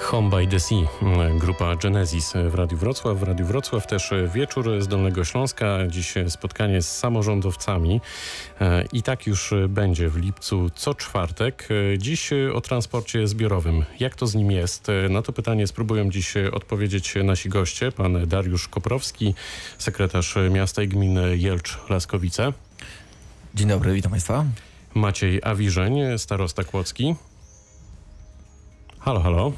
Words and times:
Home 0.00 0.30
by 0.30 0.46
the 0.46 0.60
Sea, 0.60 0.88
grupa 1.38 1.76
Genesis 1.76 2.32
w 2.48 2.54
Radiu 2.54 2.78
Wrocław. 2.78 3.18
W 3.18 3.22
Radiu 3.22 3.46
Wrocław 3.46 3.86
też 3.86 4.10
wieczór 4.34 4.82
z 4.82 4.88
Dolnego 4.88 5.24
Śląska. 5.24 5.78
Dziś 5.88 6.14
spotkanie 6.28 6.82
z 6.82 6.98
samorządowcami 6.98 8.00
i 8.92 9.02
tak 9.02 9.26
już 9.26 9.54
będzie 9.68 10.08
w 10.08 10.16
lipcu 10.16 10.70
co 10.74 10.94
czwartek. 10.94 11.68
Dziś 11.98 12.30
o 12.54 12.60
transporcie 12.60 13.28
zbiorowym. 13.28 13.84
Jak 14.00 14.16
to 14.16 14.26
z 14.26 14.34
nim 14.34 14.50
jest? 14.50 14.86
Na 15.10 15.22
to 15.22 15.32
pytanie 15.32 15.66
spróbują 15.66 16.10
dziś 16.10 16.34
odpowiedzieć 16.52 17.14
nasi 17.24 17.48
goście. 17.48 17.92
Pan 17.92 18.26
Dariusz 18.26 18.68
Koprowski, 18.68 19.34
sekretarz 19.78 20.34
miasta 20.50 20.82
i 20.82 20.88
gminy 20.88 21.36
Jelcz-Laskowice. 21.36 22.52
Dzień 23.54 23.68
dobry, 23.68 23.92
witam 23.92 24.10
Państwa. 24.10 24.44
Maciej 24.94 25.40
Awiżeń, 25.44 26.18
starosta 26.18 26.64
Kłodzki. 26.64 27.14
Halo, 28.98 29.20
halo. 29.20 29.52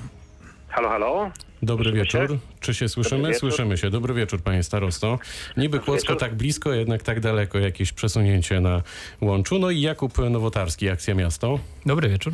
Halo, 0.73 0.89
halo. 0.89 1.31
Dobry 1.63 1.85
Słyszymy 1.85 2.05
wieczór. 2.05 2.29
się? 2.31 2.39
Czy 2.61 2.75
się 2.75 2.89
słyszymy? 2.89 3.19
Dobry 3.23 3.33
wieczór. 3.35 3.51
Słyszymy 3.51 3.79
się. 3.79 3.91
Dobry 3.91 4.15
wieczór, 4.15 4.41
panie 4.43 4.63
starosto. 4.63 5.19
Niby 5.57 5.69
Dobry 5.79 5.81
Kłodzko 5.87 6.13
wieczór. 6.13 6.21
tak 6.29 6.35
blisko, 6.35 6.73
jednak 6.73 7.03
tak 7.03 7.21
daleko. 7.21 7.59
Jakieś 7.59 7.93
przesunięcie 7.93 8.61
na 8.61 8.83
łączu. 9.21 9.59
No 9.59 9.71
i 9.71 9.81
Jakub 9.81 10.19
Nowotarski, 10.31 10.89
Akcja 10.89 11.15
Miasto. 11.15 11.59
Dobry 11.87 12.09
wieczór. 12.09 12.33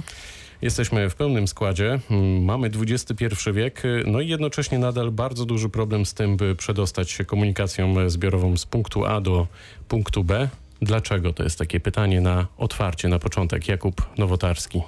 Jesteśmy 0.62 1.10
w 1.10 1.14
pełnym 1.14 1.48
składzie. 1.48 1.98
Mm, 2.10 2.44
Mamy 2.44 2.70
XXI 2.90 3.24
wiek, 3.52 3.82
no 4.06 4.20
i 4.20 4.28
jednocześnie 4.28 4.78
nadal 4.78 5.10
bardzo 5.10 5.44
duży 5.44 5.68
problem 5.68 6.06
z 6.06 6.14
tym, 6.14 6.36
by 6.36 6.54
przedostać 6.56 7.10
się 7.10 7.24
komunikacją 7.24 8.10
zbiorową 8.10 8.56
z 8.56 8.66
punktu 8.66 9.04
A 9.04 9.20
do 9.20 9.46
punktu 9.88 10.24
B. 10.24 10.48
Dlaczego? 10.82 11.32
To 11.32 11.42
jest 11.42 11.58
takie 11.58 11.80
pytanie 11.80 12.20
na 12.20 12.46
otwarcie, 12.58 13.08
na 13.08 13.18
początek. 13.18 13.68
Jakub 13.68 14.02
Nowotarski. 14.18 14.82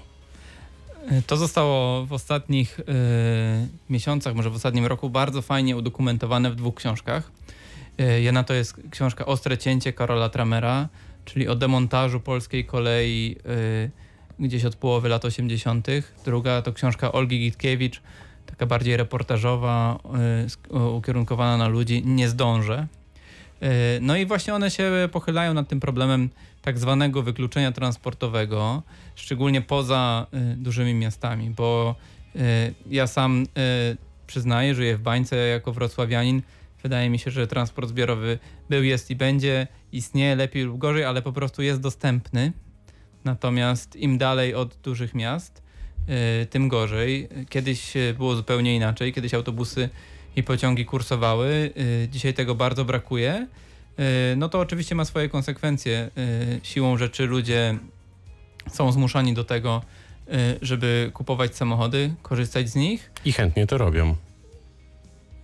To 1.27 1.37
zostało 1.37 2.07
w 2.07 2.13
ostatnich 2.13 2.81
y, 2.81 2.85
miesiącach, 3.91 4.35
może 4.35 4.51
w 4.51 4.55
ostatnim 4.55 4.87
roku, 4.87 5.11
bardzo 5.11 5.43
fajnie 5.43 5.77
udokumentowane 5.77 6.51
w 6.51 6.55
dwóch 6.55 6.75
książkach. 6.75 7.31
Y, 8.01 8.21
jedna 8.21 8.45
to 8.45 8.55
jest 8.55 8.75
książka 8.91 9.27
Ostre 9.27 9.59
cięcie 9.59 9.93
Karola 9.93 10.29
Tramera, 10.29 10.89
czyli 11.25 11.49
o 11.49 11.55
demontażu 11.55 12.21
polskiej 12.21 12.65
kolei 12.65 13.37
y, 13.47 13.91
gdzieś 14.39 14.65
od 14.65 14.77
połowy 14.77 15.09
lat 15.09 15.25
80. 15.25 15.87
Druga 16.25 16.63
to 16.63 16.73
książka 16.73 17.13
Olgi 17.13 17.39
Gitkiewicz, 17.39 18.03
taka 18.47 18.67
bardziej 18.67 18.97
reportażowa, 18.97 19.99
ukierunkowana 20.71 21.57
na 21.57 21.69
ludzi. 21.69 22.03
Nie 22.07 22.29
zdążę. 22.29 22.87
Y, 23.63 24.01
No 24.01 24.17
i 24.17 24.27
właśnie 24.27 24.55
one 24.55 24.71
się 24.71 25.09
pochylają 25.13 25.55
nad 25.55 25.69
tym 25.69 25.81
problemem 25.81 26.31
tak 26.63 26.79
zwanego 26.79 27.23
wykluczenia 27.23 27.73
transportowego, 27.73 28.83
szczególnie 29.15 29.61
poza 29.63 30.27
y, 30.53 30.57
dużymi 30.57 30.95
miastami, 30.95 31.51
bo 31.51 31.95
y, 32.37 32.41
ja 32.91 33.07
sam 33.07 33.47
przyznaję, 34.27 34.75
żyję 34.75 34.97
w 34.97 35.01
bańce 35.01 35.37
jako 35.37 35.73
wrocławianin. 35.73 36.43
Wydaje 36.83 37.11
mi 37.11 37.19
się, 37.19 37.31
że 37.31 37.47
transport 37.47 37.89
zbiorowy 37.89 38.39
był, 38.71 38.83
jest 38.83 39.11
i 39.11 39.17
będzie, 39.17 39.67
istnieje 39.93 40.37
lepiej 40.37 40.63
lub 40.63 40.79
gorzej, 40.79 41.05
ale 41.05 41.23
po 41.23 41.33
prostu 41.33 41.63
jest 41.63 41.81
dostępny. 41.81 42.53
Natomiast 43.25 43.97
im 43.97 44.19
dalej 44.19 44.55
od 44.55 44.77
dużych 44.77 45.15
miast, 45.15 45.63
tym 46.51 46.69
gorzej. 46.69 47.29
Kiedyś 47.49 47.95
było 48.19 48.37
zupełnie 48.37 48.77
inaczej, 48.77 49.13
kiedyś 49.13 49.35
autobusy 49.35 49.89
i 50.37 50.43
pociągi 50.43 50.85
kursowały, 50.87 51.71
y, 52.05 52.09
dzisiaj 52.09 52.35
tego 52.35 52.55
bardzo 52.55 52.85
brakuje. 52.85 53.47
Y, 54.33 54.37
No 54.37 54.49
to 54.49 54.59
oczywiście 54.61 54.95
ma 54.95 55.05
swoje 55.05 55.29
konsekwencje. 55.29 56.11
Y, 56.19 56.61
Siłą 56.63 56.97
rzeczy 56.97 57.27
ludzie 57.27 57.79
są 58.71 58.93
zmuszani 58.93 59.35
do 59.35 59.45
tego, 59.45 59.83
żeby 60.63 61.11
kupować 61.15 61.57
samochody, 61.57 62.15
korzystać 62.23 62.69
z 62.69 62.75
nich. 62.77 63.11
I 63.25 63.33
chętnie 63.33 63.67
to 63.67 63.79
robią. 63.79 64.15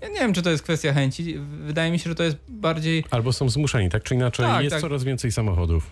Ja 0.01 0.09
nie 0.09 0.21
wiem, 0.21 0.33
czy 0.33 0.43
to 0.43 0.51
jest 0.51 0.63
kwestia 0.63 0.93
chęci. 0.93 1.39
Wydaje 1.39 1.93
mi 1.93 1.99
się, 1.99 2.11
że 2.11 2.15
to 2.15 2.23
jest 2.23 2.37
bardziej. 2.49 3.05
Albo 3.11 3.33
są 3.33 3.49
zmuszeni, 3.49 3.91
tak 3.91 4.03
czy 4.03 4.15
inaczej. 4.15 4.47
Tak, 4.47 4.63
jest 4.63 4.75
tak. 4.75 4.81
coraz 4.81 5.05
więcej 5.05 5.33
samochodów. 5.33 5.91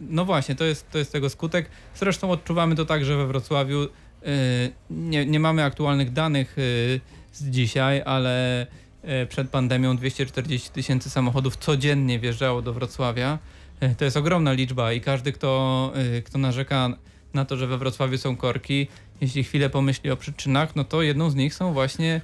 No 0.00 0.24
właśnie, 0.24 0.54
to 0.54 0.64
jest, 0.64 0.90
to 0.90 0.98
jest 0.98 1.12
tego 1.12 1.30
skutek. 1.30 1.68
Zresztą 1.94 2.30
odczuwamy 2.30 2.74
to 2.74 2.84
także 2.84 3.16
we 3.16 3.26
Wrocławiu. 3.26 3.88
Nie, 4.90 5.26
nie 5.26 5.40
mamy 5.40 5.64
aktualnych 5.64 6.12
danych 6.12 6.56
z 7.32 7.44
dzisiaj, 7.50 8.02
ale 8.04 8.66
y, 9.22 9.26
przed 9.26 9.50
pandemią 9.50 9.96
240 9.96 10.70
tysięcy 10.70 11.10
samochodów 11.10 11.56
codziennie 11.56 12.18
wjeżdżało 12.18 12.62
do 12.62 12.72
Wrocławia. 12.72 13.38
Y, 13.82 13.94
To 13.98 14.04
jest 14.04 14.16
ogromna 14.16 14.52
liczba 14.52 14.92
i 14.92 15.00
każdy, 15.00 15.32
kto, 15.32 15.92
y, 16.16 16.22
kto 16.22 16.38
narzeka 16.38 16.88
na 17.34 17.44
to, 17.44 17.56
że 17.56 17.66
we 17.66 17.78
Wrocławiu 17.78 18.18
są 18.18 18.36
korki, 18.36 18.86
jeśli 19.20 19.44
chwilę 19.44 19.70
pomyśli 19.70 20.10
o 20.10 20.16
przyczynach, 20.16 20.76
no 20.76 20.84
to 20.84 21.02
jedną 21.02 21.30
z 21.30 21.34
nich 21.34 21.54
są 21.54 21.72
właśnie 21.72 22.20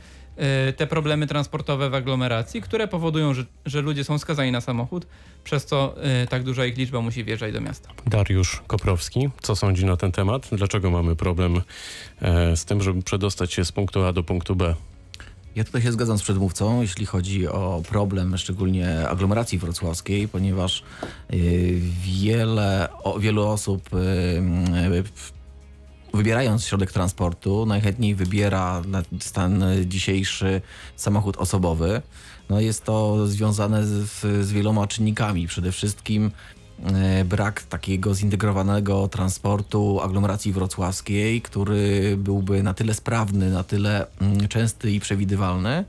te 0.76 0.86
problemy 0.86 1.26
transportowe 1.26 1.90
w 1.90 1.94
aglomeracji, 1.94 2.62
które 2.62 2.88
powodują, 2.88 3.34
że, 3.34 3.44
że 3.66 3.80
ludzie 3.80 4.04
są 4.04 4.18
skazani 4.18 4.52
na 4.52 4.60
samochód, 4.60 5.06
przez 5.44 5.66
co 5.66 5.94
tak 6.28 6.42
duża 6.42 6.66
ich 6.66 6.76
liczba 6.76 7.00
musi 7.00 7.24
wjeżdżać 7.24 7.52
do 7.52 7.60
miasta. 7.60 7.88
Dariusz 8.06 8.62
Koprowski, 8.66 9.28
co 9.42 9.56
sądzi 9.56 9.84
na 9.84 9.96
ten 9.96 10.12
temat? 10.12 10.48
Dlaczego 10.52 10.90
mamy 10.90 11.16
problem 11.16 11.60
e, 12.22 12.56
z 12.56 12.64
tym, 12.64 12.82
żeby 12.82 13.02
przedostać 13.02 13.52
się 13.52 13.64
z 13.64 13.72
punktu 13.72 14.04
A 14.04 14.12
do 14.12 14.22
punktu 14.22 14.56
B? 14.56 14.74
Ja 15.58 15.64
tutaj 15.64 15.82
się 15.82 15.92
zgadzam 15.92 16.18
z 16.18 16.22
przedmówcą, 16.22 16.82
jeśli 16.82 17.06
chodzi 17.06 17.48
o 17.48 17.82
problem 17.88 18.38
szczególnie 18.38 19.08
aglomeracji 19.08 19.58
wrocławskiej, 19.58 20.28
ponieważ 20.28 20.82
y, 21.32 21.80
wiele, 22.02 22.88
wielu 23.18 23.46
osób 23.46 23.94
y, 23.94 25.04
wybierając 26.14 26.64
środek 26.64 26.92
transportu 26.92 27.66
najchętniej 27.66 28.14
wybiera 28.14 28.82
na 28.86 29.02
stan 29.20 29.64
dzisiejszy 29.86 30.60
samochód 30.96 31.36
osobowy. 31.36 32.02
No 32.50 32.60
jest 32.60 32.84
to 32.84 33.26
związane 33.26 33.86
z, 33.86 34.20
z 34.20 34.52
wieloma 34.52 34.86
czynnikami. 34.86 35.46
Przede 35.46 35.72
wszystkim 35.72 36.30
brak 37.24 37.62
takiego 37.62 38.14
zintegrowanego 38.14 39.08
transportu 39.08 40.00
aglomeracji 40.00 40.52
wrocławskiej, 40.52 41.42
który 41.42 42.16
byłby 42.16 42.62
na 42.62 42.74
tyle 42.74 42.94
sprawny, 42.94 43.50
na 43.50 43.64
tyle 43.64 44.06
mm, 44.20 44.48
częsty 44.48 44.90
i 44.90 45.00
przewidywalny, 45.00 45.84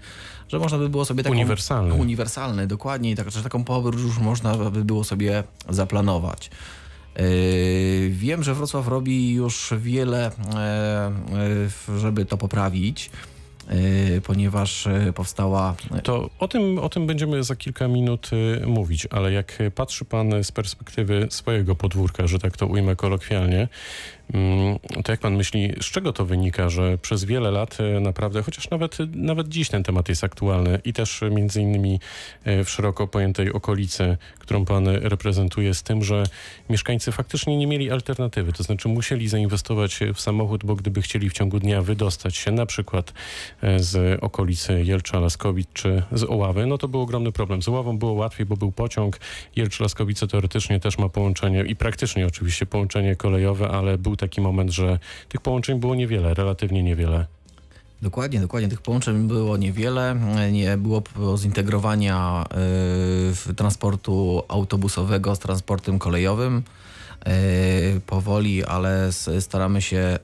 że 0.50 0.60
można 0.60 0.78
by 0.78 0.90
było 0.90 1.06
sobie 1.06 1.24
taką... 1.24 1.36
Uniwersalny. 1.36 1.94
Uniwersalny, 1.94 2.68
dokładnie. 2.68 3.16
Tak, 3.16 3.32
że 3.32 3.44
taką 3.44 3.64
podróż 3.64 4.20
można 4.20 4.56
by 4.56 4.86
było 4.86 5.04
sobie 5.04 5.44
zaplanować. 5.70 6.50
Yy, 7.20 8.10
Wiem, 8.10 8.44
że 8.44 8.54
Wrocław 8.54 8.88
robi 8.88 9.32
już 9.32 9.74
wiele, 9.78 10.32
e, 10.56 11.12
e, 11.96 12.00
żeby 12.00 12.26
to 12.26 12.38
poprawić, 12.38 13.10
e, 13.10 13.39
ponieważ 14.24 14.88
e, 14.88 15.14
powstała 15.14 15.76
To 16.04 16.30
o 16.40 16.48
tym, 16.48 16.80
o 16.80 16.90
tym 16.90 17.08
będziemy 17.08 17.44
za 17.44 17.56
kilka 17.56 17.88
minut 17.88 18.30
y, 18.34 18.68
mówić, 18.68 19.08
ale 19.12 19.32
jak 19.32 19.58
patrzy 19.76 20.06
pan 20.06 20.44
z 20.44 20.52
perspektywy 20.52 21.28
swojego 21.30 21.76
podwórka, 21.76 22.28
że 22.28 22.40
tak 22.40 22.58
to 22.58 22.68
ujmę 22.68 22.96
kolokwialnie, 22.96 23.68
to 25.04 25.12
jak 25.12 25.20
pan 25.20 25.36
myśli, 25.36 25.74
z 25.82 25.86
czego 25.86 26.14
to 26.14 26.26
wynika, 26.26 26.70
że 26.70 26.98
przez 26.98 27.24
wiele 27.24 27.52
lat 27.52 27.78
y, 27.80 28.00
naprawdę, 28.00 28.44
chociaż 28.44 28.70
nawet, 28.70 28.98
nawet 29.16 29.50
dziś 29.50 29.70
ten 29.70 29.84
temat 29.84 30.10
jest 30.10 30.24
aktualny 30.24 30.82
i 30.86 30.94
też 30.94 31.22
między 31.32 31.62
innymi 31.62 32.00
y, 32.48 32.64
w 32.64 32.70
szeroko 32.70 33.08
pojętej 33.08 33.54
okolicy, 33.54 34.18
którą 34.40 34.66
pan 34.66 34.88
reprezentuje, 34.88 35.74
z 35.74 35.84
tym, 35.84 36.04
że 36.04 36.24
mieszkańcy 36.70 37.12
faktycznie 37.12 37.58
nie 37.58 37.68
mieli 37.68 37.92
alternatywy, 37.92 38.54
to 38.54 38.64
znaczy 38.64 38.88
musieli 38.88 39.28
zainwestować 39.28 40.00
w 40.14 40.22
samochód, 40.22 40.66
bo 40.66 40.76
gdyby 40.76 41.02
chcieli 41.02 41.30
w 41.30 41.34
ciągu 41.34 41.60
dnia 41.60 41.82
wydostać 41.82 42.36
się 42.36 42.52
na 42.52 42.66
przykład 42.66 43.14
e, 43.62 43.80
z 43.80 44.24
okolicy 44.24 44.84
Jelcza, 44.84 45.20
Laskowic 45.20 45.68
czy 45.74 46.04
z 46.12 46.24
Oławy, 46.24 46.66
no 46.66 46.78
to 46.78 46.88
był 46.88 47.02
ogromny 47.02 47.32
problem. 47.32 47.62
Z 47.62 47.70
Oławą 47.70 47.98
było 47.98 48.12
łatwiej, 48.12 48.46
bo 48.46 48.58
był 48.58 48.72
pociąg. 48.72 49.20
Jelcz, 49.56 49.80
Laskowice 49.80 50.28
teoretycznie 50.28 50.80
też 50.80 50.98
ma 50.98 51.10
połączenie 51.10 51.62
i 51.62 51.76
praktycznie 51.76 52.28
oczywiście 52.28 52.66
połączenie 52.66 53.16
kolejowe, 53.16 53.70
ale 53.70 53.98
był 53.98 54.19
taki 54.20 54.42
moment, 54.42 54.72
że 54.72 55.00
tych 55.30 55.42
połączeń 55.42 55.80
było 55.80 55.96
niewiele, 55.96 56.34
relatywnie 56.34 56.84
niewiele. 56.84 57.26
Dokładnie, 58.02 58.40
dokładnie. 58.40 58.70
Tych 58.70 58.82
połączeń 58.82 59.28
było 59.28 59.58
niewiele. 59.58 60.16
Nie 60.52 60.78
było 60.78 61.04
zintegrowania 61.38 62.46
y, 63.50 63.54
transportu 63.54 64.44
autobusowego 64.48 65.36
z 65.36 65.40
transportem 65.40 66.00
kolejowym. 66.00 66.64
Y, 67.28 68.02
powoli, 68.06 68.66
ale 68.66 69.10
staramy 69.40 69.82
się 69.82 70.20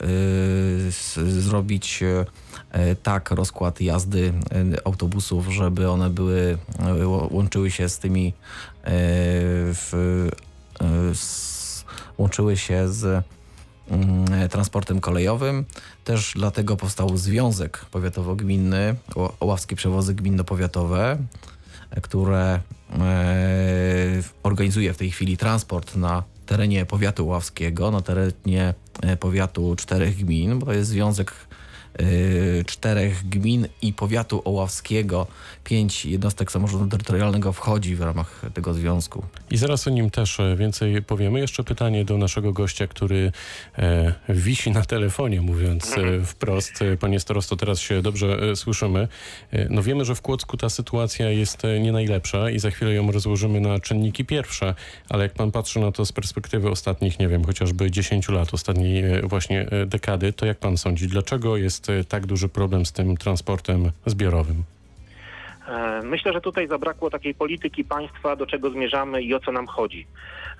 y, 1.16 1.40
zrobić 1.40 2.02
y, 2.02 2.96
tak 3.02 3.30
rozkład 3.30 3.80
jazdy 3.80 4.32
y, 4.74 4.84
autobusów, 4.84 5.48
żeby 5.48 5.90
one 5.90 6.10
były, 6.10 6.58
y, 7.00 7.06
łączyły 7.30 7.70
się 7.70 7.88
z 7.88 7.98
tymi 7.98 8.32
w, 9.72 10.28
łączyły 12.18 12.56
się 12.56 12.88
z 12.88 13.24
transportem 14.50 15.00
kolejowym. 15.00 15.64
Też 16.04 16.32
dlatego 16.36 16.76
powstał 16.76 17.16
Związek 17.16 17.86
Powiatowo-Gminny, 17.92 18.94
Ła- 19.14 19.32
Ławskie 19.40 19.76
Przewozy 19.76 20.14
Gminno-Powiatowe, 20.14 21.16
e, 21.90 22.00
które 22.00 22.60
e, 23.00 24.22
organizuje 24.42 24.92
w 24.92 24.96
tej 24.96 25.10
chwili 25.10 25.36
transport 25.36 25.96
na 25.96 26.22
terenie 26.46 26.86
powiatu 26.86 27.26
ławskiego, 27.26 27.90
na 27.90 28.00
terenie 28.02 28.74
e, 29.02 29.16
powiatu 29.16 29.76
czterech 29.76 30.16
gmin, 30.16 30.58
bo 30.58 30.66
to 30.66 30.72
jest 30.72 30.90
związek 30.90 31.32
czterech 32.66 33.28
gmin 33.28 33.68
i 33.82 33.92
powiatu 33.92 34.42
oławskiego. 34.44 35.26
Pięć 35.64 36.06
jednostek 36.06 36.52
samorządu 36.52 36.86
terytorialnego 36.86 37.52
wchodzi 37.52 37.96
w 37.96 38.00
ramach 38.00 38.42
tego 38.54 38.74
związku. 38.74 39.24
I 39.50 39.56
zaraz 39.56 39.86
o 39.86 39.90
nim 39.90 40.10
też 40.10 40.40
e, 40.40 40.56
więcej 40.56 41.02
powiemy. 41.02 41.40
Jeszcze 41.40 41.64
pytanie 41.64 42.04
do 42.04 42.18
naszego 42.18 42.52
gościa, 42.52 42.86
który 42.86 43.32
e, 43.78 44.14
wisi 44.28 44.70
na 44.70 44.82
telefonie, 44.82 45.40
mówiąc 45.40 45.98
e, 45.98 46.24
wprost. 46.24 46.82
E, 46.82 46.96
Panie 46.96 47.20
starosto, 47.20 47.56
teraz 47.56 47.78
się 47.78 48.02
dobrze 48.02 48.56
słyszymy. 48.56 49.08
No 49.70 49.82
wiemy, 49.82 50.04
że 50.04 50.14
w 50.14 50.22
Kłodzku 50.22 50.56
ta 50.56 50.68
sytuacja 50.68 51.30
jest 51.30 51.62
nie 51.80 51.92
najlepsza 51.92 52.50
i 52.50 52.58
za 52.58 52.70
chwilę 52.70 52.94
ją 52.94 53.12
rozłożymy 53.12 53.60
na 53.60 53.80
czynniki 53.80 54.24
pierwsze, 54.24 54.74
ale 55.08 55.22
jak 55.22 55.32
pan 55.32 55.52
patrzy 55.52 55.80
na 55.80 55.92
to 55.92 56.06
z 56.06 56.12
perspektywy 56.12 56.70
ostatnich, 56.70 57.18
nie 57.18 57.28
wiem, 57.28 57.44
chociażby 57.44 57.90
10 57.90 58.28
lat, 58.28 58.54
ostatniej 58.54 59.22
właśnie 59.22 59.66
dekady, 59.86 60.32
to 60.32 60.46
jak 60.46 60.58
pan 60.58 60.76
sądzi, 60.78 61.08
dlaczego 61.08 61.56
jest 61.56 61.85
tak 62.08 62.26
duży 62.26 62.48
problem 62.48 62.86
z 62.86 62.92
tym 62.92 63.16
transportem 63.16 63.92
zbiorowym? 64.06 64.64
E, 65.68 66.00
Myślę, 66.02 66.32
że 66.32 66.40
tutaj 66.40 66.68
zabrakło 66.68 67.10
takiej 67.10 67.34
polityki 67.34 67.84
państwa, 67.84 68.36
do 68.36 68.46
czego 68.46 68.70
zmierzamy 68.70 69.22
i 69.22 69.34
o 69.34 69.40
co 69.40 69.52
nam 69.52 69.66
chodzi. 69.66 70.06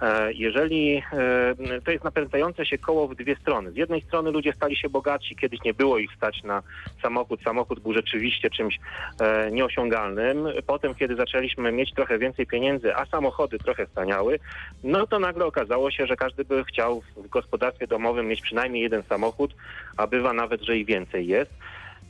E, 0.02 0.32
Jeżeli 0.32 1.02
e, 1.12 1.80
to 1.84 1.90
jest 1.90 2.04
napędzające 2.04 2.66
się 2.66 2.78
koło 2.78 3.08
w 3.08 3.14
dwie 3.14 3.36
strony. 3.36 3.72
Z 3.72 3.76
jednej 3.76 4.00
strony 4.02 4.30
ludzie 4.30 4.52
stali 4.52 4.76
się 4.76 4.88
bogatsi, 4.88 5.36
kiedyś 5.36 5.62
nie 5.64 5.74
było 5.74 5.98
ich 5.98 6.14
stać 6.16 6.42
na 6.42 6.62
samochód. 7.02 7.42
Samochód 7.42 7.80
był 7.80 7.92
rzeczywiście 7.92 8.50
czymś 8.50 8.78
nieosiągalnym. 9.52 10.48
Potem, 10.66 10.94
kiedy 10.94 11.16
zaczęliśmy 11.16 11.72
mieć 11.72 11.94
trochę 11.94 12.18
więcej 12.18 12.46
pieniędzy, 12.46 12.96
a 12.96 13.06
samochody 13.06 13.58
trochę 13.58 13.86
staniały, 13.86 14.38
no 14.84 15.06
to 15.06 15.18
nagle 15.18 15.44
okazało 15.44 15.90
się, 15.90 16.06
że 16.06 16.16
każdy 16.16 16.44
by 16.44 16.64
chciał 16.64 17.02
w 17.16 17.28
gospodarstwie 17.28 17.86
domowym 17.86 18.28
mieć 18.28 18.40
przynajmniej 18.40 18.82
jeden 18.82 19.02
samochód, 19.02 19.54
a 19.96 20.06
bywa 20.06 20.32
nawet, 20.32 20.62
że 20.62 20.76
i 20.78 20.84
więcej 20.84 21.26
jest. 21.26 21.50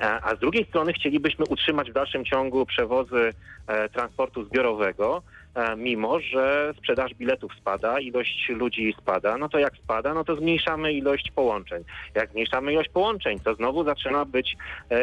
E, 0.00 0.20
A 0.22 0.37
z 0.37 0.38
drugiej 0.38 0.64
strony 0.64 0.93
chcielibyśmy 0.93 1.44
utrzymać 1.48 1.90
w 1.90 1.94
dalszym 1.94 2.25
ciągu 2.25 2.66
przewozy 2.66 3.32
e, 3.66 3.88
transportu 3.88 4.44
zbiorowego, 4.44 5.22
e, 5.54 5.76
mimo 5.76 6.20
że 6.20 6.75
sprzedaż 6.78 7.14
biletów 7.14 7.52
spada, 7.60 8.00
ilość 8.00 8.48
ludzi 8.48 8.94
spada. 8.98 9.38
No 9.38 9.48
to 9.48 9.58
jak 9.58 9.76
spada, 9.76 10.14
no 10.14 10.25
to 10.25 10.37
zmniejszamy 10.37 10.93
ilość 10.93 11.31
połączeń. 11.31 11.84
Jak 12.14 12.31
zmniejszamy 12.31 12.72
ilość 12.72 12.88
połączeń, 12.88 13.40
to 13.40 13.54
znowu 13.54 13.84
zaczyna 13.84 14.25
być 14.25 14.56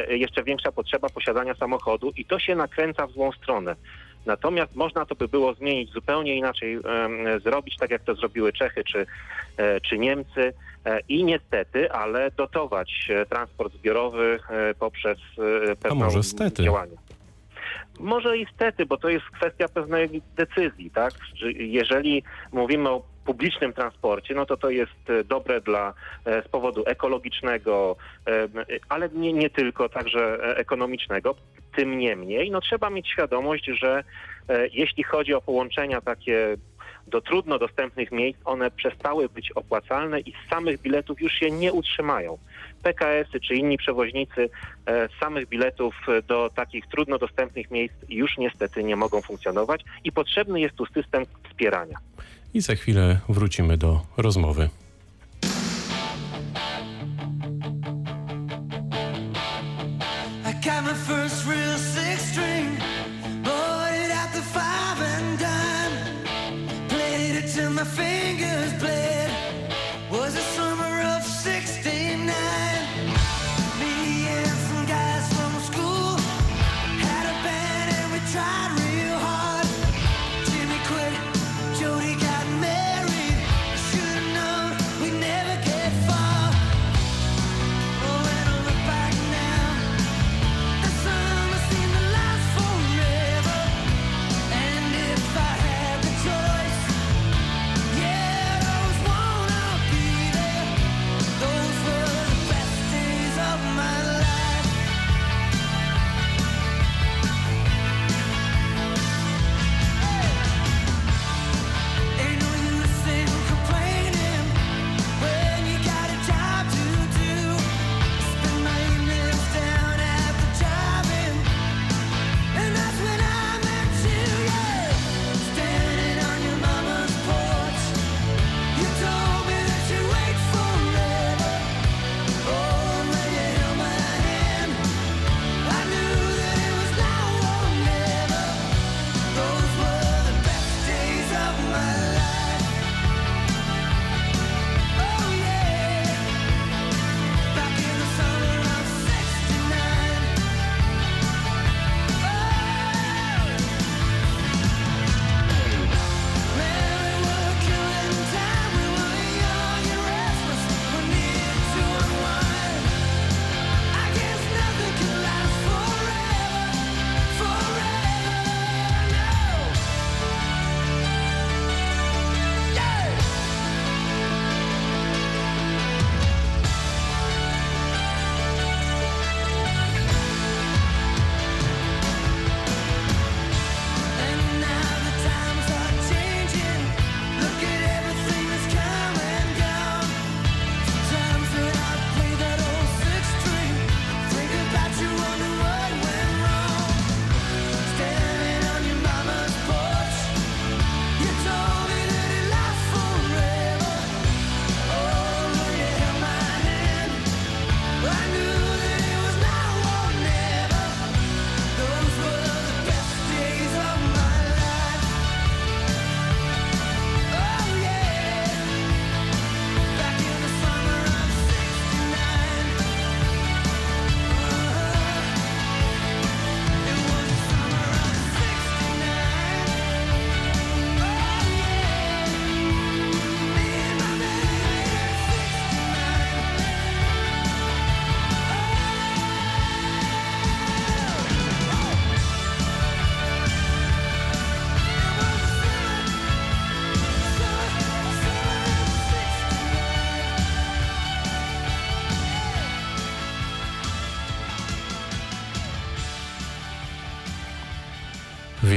jeszcze 0.10 0.44
większa 0.44 0.72
potrzeba 0.72 1.10
posiadania 1.10 1.56
samochodu 1.56 2.12
i 2.18 2.25
to 2.25 2.40
się 2.40 2.56
nakręca 2.56 3.07
w 3.07 3.12
złą 3.12 3.31
stronę. 3.31 3.75
Natomiast 4.25 4.75
można 4.75 5.06
to 5.06 5.16
by 5.16 5.28
było 5.28 5.54
zmienić 5.54 5.92
zupełnie 5.92 6.36
inaczej, 6.36 6.80
zrobić 7.44 7.78
tak 7.78 7.92
jak 7.92 8.04
to 8.04 8.16
zrobiły 8.16 8.54
Czechy 8.54 8.84
czy, 8.84 9.06
e, 9.58 9.81
czy 9.81 9.98
Niemcy 9.98 10.54
e, 10.86 11.00
i 11.10 11.24
niestety, 11.24 11.92
ale 11.92 12.31
dotować 12.31 13.08
e, 13.10 13.25
transport 13.25 13.74
zbiorowy 13.74 14.40
poprzez 14.80 15.18
e, 15.18 15.75
pewną 15.75 15.96
może 18.00 18.38
i 18.38 18.46
stety, 18.56 18.86
bo 18.86 18.98
to 18.98 19.10
jest 19.10 19.25
kwestia 19.25 19.68
pewnej 19.68 20.22
decyzji, 20.36 20.92
tak? 20.92 21.14
Że 21.36 21.52
Jeżeli 21.52 22.24
mówimy 22.52 22.90
o 22.90 23.04
publicznym 23.26 23.74
transporcie, 23.74 24.34
no 24.36 24.46
to 24.46 24.58
to 24.58 24.69
jest 24.69 24.92
dobre 25.26 25.62
dla 25.62 25.94
z 26.26 26.48
powodu 26.48 26.84
ekologicznego, 26.86 27.96
ale 28.90 29.10
nie, 29.10 29.34
nie 29.34 29.50
tylko, 29.50 29.90
także 29.90 30.38
ekonomicznego. 30.58 31.36
Tym 31.75 31.98
niemniej, 31.98 32.52
no 32.52 32.62
trzeba 32.62 32.90
mieć 32.90 33.08
świadomość, 33.08 33.66
że 33.66 34.04
e, 34.50 34.68
jeśli 34.68 35.04
chodzi 35.04 35.34
o 35.34 35.42
połączenia 35.42 36.02
takie 36.02 36.58
do 37.08 37.22
trudno 37.22 37.60
dostępnych 37.60 38.12
miejsc, 38.12 38.40
one 38.46 38.72
przestały 38.72 39.30
być 39.30 39.52
opłacalne 39.52 40.20
i 40.20 40.31
z 40.31 40.50
samych 40.50 40.81
biletów 40.81 41.22
już 41.22 41.34
się 41.34 41.52
nie 41.52 41.74
utrzymają. 41.74 42.38
PKS-y 42.84 43.40
czy 43.40 43.56
inni 43.56 43.78
przewoźnicy 43.78 44.50
e, 44.86 45.10
z 45.10 45.12
samych 45.20 45.50
biletów 45.50 45.96
do 46.28 46.50
takich 46.56 46.88
trudno 46.88 47.18
dostępnych 47.18 47.72
miejsc 47.72 47.96
już 48.10 48.38
niestety 48.38 48.84
nie 48.84 48.96
mogą 48.96 49.22
funkcjonować 49.22 49.81
i 50.04 50.12
potrzebny 50.12 50.60
jest 50.60 50.76
tu 50.76 50.86
system 50.86 51.26
wspierania. 51.50 51.98
I 52.54 52.62
za 52.62 52.76
chwilę 52.76 53.19
wrócimy 53.30 53.78
do 53.78 54.02
rozmowy. 54.18 54.69
I 60.52 60.66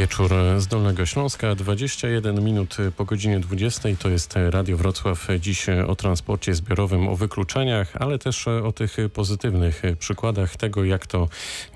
Wieczór 0.07 0.31
z 0.59 0.67
Dolnego 0.67 1.07
Śląska, 1.07 1.55
21 1.55 2.45
minut 2.45 2.77
po 2.97 3.05
godzinie 3.05 3.41
20. 3.41 3.89
To 3.99 4.09
jest 4.09 4.35
Radio 4.51 4.77
Wrocław. 4.77 5.29
Dziś 5.41 5.67
o 5.69 5.97
transporcie 5.97 6.55
zbiorowym, 6.55 7.09
o 7.09 7.17
wykluczeniach, 7.17 7.93
ale 7.97 8.19
też 8.19 8.49
o 8.49 8.73
tych 8.73 8.97
pozytywnych 9.15 9.83
przykładach 9.99 10.57
tego, 10.57 10.85
jak 10.85 11.07
to 11.07 11.29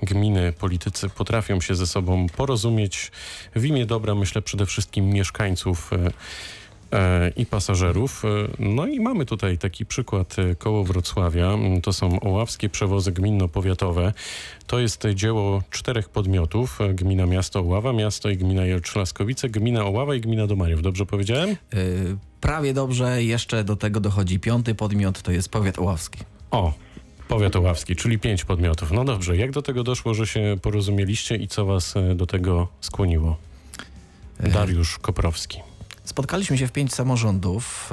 gminy, 0.03 0.53
politycy 0.53 1.09
potrafią 1.09 1.61
się 1.61 1.75
ze 1.75 1.87
sobą 1.87 2.27
porozumieć 2.27 3.11
w 3.55 3.65
imię 3.65 3.85
dobra, 3.85 4.15
myślę 4.15 4.41
przede 4.41 4.65
wszystkim 4.65 5.09
mieszkańców 5.09 5.91
i 7.35 7.45
pasażerów. 7.45 8.23
No 8.59 8.87
i 8.87 8.99
mamy 8.99 9.25
tutaj 9.25 9.57
taki 9.57 9.85
przykład 9.85 10.35
koło 10.57 10.83
Wrocławia. 10.83 11.57
To 11.83 11.93
są 11.93 12.19
oławskie 12.19 12.69
przewozy 12.69 13.11
gminno-powiatowe. 13.11 14.13
To 14.67 14.79
jest 14.79 15.07
dzieło 15.15 15.63
czterech 15.69 16.09
podmiotów. 16.09 16.79
Gmina 16.93 17.25
Miasto 17.25 17.59
Oława, 17.59 17.93
Miasto 17.93 18.29
i 18.29 18.37
Gmina 18.37 18.61
Jelcz-Laskowice, 18.61 19.49
Gmina 19.49 19.85
Oława 19.85 20.15
i 20.15 20.21
Gmina 20.21 20.47
Domariów. 20.47 20.81
Dobrze 20.81 21.05
powiedziałem? 21.05 21.55
Prawie 22.41 22.73
dobrze, 22.73 23.23
jeszcze 23.23 23.63
do 23.63 23.75
tego 23.75 23.99
dochodzi 23.99 24.39
piąty 24.39 24.75
podmiot, 24.75 25.21
to 25.21 25.31
jest 25.31 25.49
powiat 25.49 25.79
oławski. 25.79 26.19
O, 26.51 26.73
powiat 27.27 27.55
oławski, 27.55 27.95
czyli 27.95 28.19
pięć 28.19 28.45
podmiotów. 28.45 28.91
No 28.91 29.05
dobrze, 29.05 29.37
jak 29.37 29.51
do 29.51 29.61
tego 29.61 29.83
doszło, 29.83 30.13
że 30.13 30.27
się 30.27 30.57
porozumieliście 30.61 31.35
i 31.35 31.47
co 31.47 31.65
was 31.65 31.97
e, 31.97 32.15
do 32.15 32.25
tego 32.27 32.67
skłoniło? 32.81 33.37
Dariusz 34.39 34.99
Koprowski. 34.99 35.59
Spotkaliśmy 36.11 36.57
się 36.57 36.67
w 36.67 36.71
pięć 36.71 36.93
samorządów, 36.93 37.89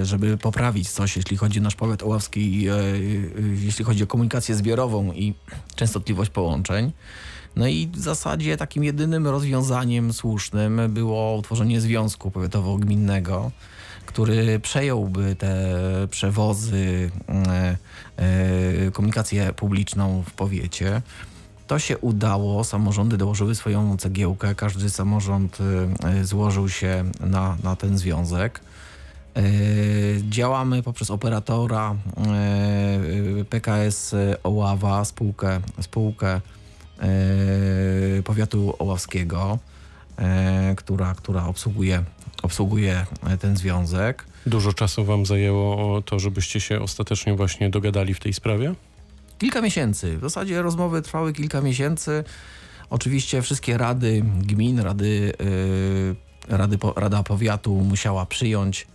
e, 0.00 0.04
żeby 0.04 0.36
poprawić 0.36 0.90
coś, 0.90 1.16
jeśli 1.16 1.36
chodzi 1.36 1.60
o 1.60 1.62
nasz 1.62 1.74
powiat 1.74 2.02
oławski, 2.02 2.68
e, 2.68 2.74
e, 2.74 2.78
jeśli 3.64 3.84
chodzi 3.84 4.04
o 4.04 4.06
komunikację 4.06 4.54
zbiorową 4.54 5.12
i 5.12 5.34
częstotliwość 5.74 6.30
połączeń. 6.30 6.92
No 7.56 7.66
i 7.66 7.88
w 7.92 7.98
zasadzie 7.98 8.56
takim 8.56 8.84
jedynym 8.84 9.26
rozwiązaniem 9.26 10.12
słusznym 10.12 10.80
było 10.88 11.36
utworzenie 11.36 11.80
związku 11.80 12.30
powiatowo-gminnego, 12.30 13.50
który 14.06 14.60
przejąłby 14.60 15.36
te 15.36 15.74
przewozy, 16.10 17.10
e, 18.16 18.90
komunikację 18.92 19.52
publiczną 19.52 20.22
w 20.26 20.30
powiecie. 20.30 21.02
To 21.68 21.78
się 21.78 21.98
udało, 21.98 22.64
samorządy 22.64 23.16
dołożyły 23.16 23.54
swoją 23.54 23.96
cegiełkę, 23.96 24.54
każdy 24.54 24.90
samorząd 24.90 25.58
y, 26.20 26.24
złożył 26.24 26.68
się 26.68 27.04
na, 27.20 27.56
na 27.62 27.76
ten 27.76 27.98
związek. 27.98 28.60
Y, 29.36 30.22
Działamy 30.28 30.82
poprzez 30.82 31.10
operatora 31.10 31.94
y, 33.40 33.44
PKS 33.44 34.14
Oława, 34.42 35.04
spółkę, 35.04 35.60
spółkę 35.80 36.40
powiatu 38.24 38.74
oławskiego, 38.78 39.58
która, 40.76 41.14
która 41.14 41.46
obsługuje, 41.46 42.04
obsługuje 42.42 43.06
ten 43.40 43.56
związek. 43.56 44.24
Dużo 44.46 44.72
czasu 44.72 45.04
wam 45.04 45.26
zajęło 45.26 46.02
to, 46.02 46.18
żebyście 46.18 46.60
się 46.60 46.80
ostatecznie 46.80 47.34
właśnie 47.34 47.70
dogadali 47.70 48.14
w 48.14 48.20
tej 48.20 48.32
sprawie? 48.32 48.74
Kilka 49.38 49.60
miesięcy. 49.60 50.18
W 50.18 50.20
zasadzie 50.20 50.62
rozmowy 50.62 51.02
trwały 51.02 51.32
kilka 51.32 51.60
miesięcy. 51.60 52.24
Oczywiście 52.90 53.42
wszystkie 53.42 53.78
rady 53.78 54.24
gmin, 54.42 54.80
rady, 54.80 55.32
yy, 56.48 56.56
rady 56.56 56.78
Rada 56.96 57.22
Powiatu 57.22 57.74
musiała 57.74 58.26
przyjąć, 58.26 58.86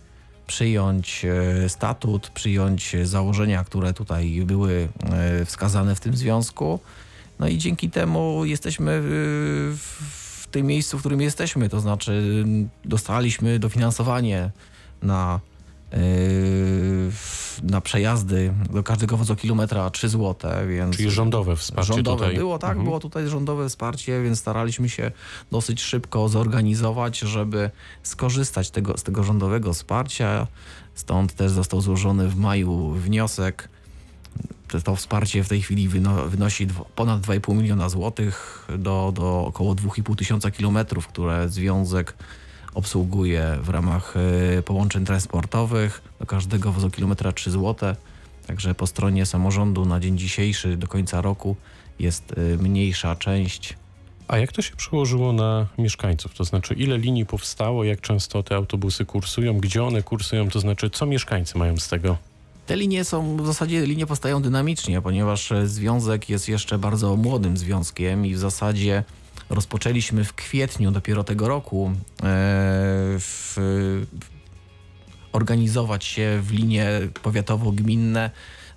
przyjąć 0.46 1.24
yy, 1.24 1.68
statut, 1.68 2.28
przyjąć 2.28 2.96
założenia, 3.04 3.64
które 3.64 3.92
tutaj 3.92 4.42
były 4.46 4.88
yy, 5.38 5.44
wskazane 5.44 5.94
w 5.94 6.00
tym 6.00 6.16
związku. 6.16 6.80
No 7.38 7.48
i 7.48 7.58
dzięki 7.58 7.90
temu 7.90 8.44
jesteśmy 8.44 8.92
yy, 8.92 9.00
w, 9.76 10.46
tym 10.50 10.66
miejscu, 10.66 10.98
w 10.98 11.00
którym 11.00 11.20
jesteśmy. 11.20 11.68
To 11.68 11.80
znaczy 11.80 12.44
dostaliśmy 12.84 13.58
dofinansowanie 13.58 14.50
na 15.02 15.40
na 17.62 17.80
przejazdy 17.80 18.52
do 18.72 18.82
każdego 18.82 19.16
wozokilometra 19.16 19.90
3 19.90 20.08
zł, 20.08 20.50
więc... 20.68 20.96
Czyli 20.96 21.10
rządowe 21.10 21.56
wsparcie 21.56 21.92
Rządowe 21.94 22.24
tutaj. 22.24 22.36
było, 22.38 22.58
tak, 22.58 22.70
Mhm. 22.70 22.84
było 22.84 23.00
tutaj 23.00 23.28
rządowe 23.28 23.68
wsparcie, 23.68 24.22
więc 24.22 24.38
staraliśmy 24.38 24.88
się 24.88 25.10
dosyć 25.50 25.82
szybko 25.82 26.28
zorganizować, 26.28 27.18
żeby 27.18 27.70
skorzystać 28.02 28.70
tego, 28.70 28.98
z 28.98 29.02
tego 29.02 29.24
rządowego 29.24 29.72
wsparcia. 29.72 30.46
Stąd 30.94 31.32
też 31.32 31.52
został 31.52 31.80
złożony 31.80 32.28
w 32.28 32.36
maju 32.36 32.90
wniosek. 32.90 33.68
To, 34.84 34.96
wsparcie 34.96 35.44
w 35.44 35.48
tej 35.48 35.62
chwili 35.62 35.88
wyno, 35.88 36.28
wynosi 36.28 36.66
ponad 36.96 37.20
2,5 37.20 37.56
miliona 37.56 37.88
złotych 37.88 38.68
do, 38.78 39.12
do 39.14 39.44
około 39.46 39.74
2,5 39.74 40.16
tysiąca 40.16 40.50
kilometrów, 40.50 41.06
które 41.06 41.48
związek 41.48 42.14
obsługuje 42.74 43.58
w 43.62 43.68
ramach 43.68 44.14
y, 44.58 44.62
połączeń 44.62 45.04
transportowych. 45.04 46.02
Do 46.20 46.26
każdego 46.26 46.72
wozokilometra 46.72 47.32
3 47.32 47.50
zł. 47.50 47.94
Także 48.46 48.74
po 48.74 48.86
stronie 48.86 49.26
samorządu 49.26 49.84
na 49.84 50.00
dzień 50.00 50.18
dzisiejszy 50.18 50.76
do 50.76 50.88
końca 50.88 51.20
roku 51.20 51.56
jest 51.98 52.32
y, 52.38 52.58
mniejsza 52.58 53.16
część. 53.16 53.74
A 54.28 54.38
jak 54.38 54.52
to 54.52 54.62
się 54.62 54.76
przełożyło 54.76 55.32
na 55.32 55.66
mieszkańców? 55.78 56.34
To 56.34 56.44
znaczy, 56.44 56.74
ile 56.74 56.98
linii 56.98 57.26
powstało, 57.26 57.84
jak 57.84 58.00
często 58.00 58.42
te 58.42 58.56
autobusy 58.56 59.04
kursują, 59.04 59.58
gdzie 59.58 59.84
one 59.84 60.02
kursują, 60.02 60.48
to 60.48 60.60
znaczy, 60.60 60.90
co 60.90 61.06
mieszkańcy 61.06 61.58
mają 61.58 61.76
z 61.76 61.88
tego? 61.88 62.16
Te 62.66 62.76
linie 62.76 63.04
są, 63.04 63.36
w 63.36 63.46
zasadzie 63.46 63.86
linie 63.86 64.06
powstają 64.06 64.42
dynamicznie, 64.42 65.02
ponieważ 65.02 65.52
e, 65.52 65.68
związek 65.68 66.28
jest 66.28 66.48
jeszcze 66.48 66.78
bardzo 66.78 67.16
młodym 67.16 67.56
związkiem 67.56 68.26
i 68.26 68.34
w 68.34 68.38
zasadzie 68.38 69.04
rozpoczęliśmy 69.50 70.24
w 70.24 70.32
kwietniu 70.34 70.90
dopiero 70.90 71.24
tego 71.24 71.48
roku 71.48 71.92
e, 71.92 72.22
w, 73.18 73.56
organizować 75.32 76.04
się 76.04 76.40
w 76.42 76.52
linie 76.52 76.86
powiatowo-gminne 77.22 78.30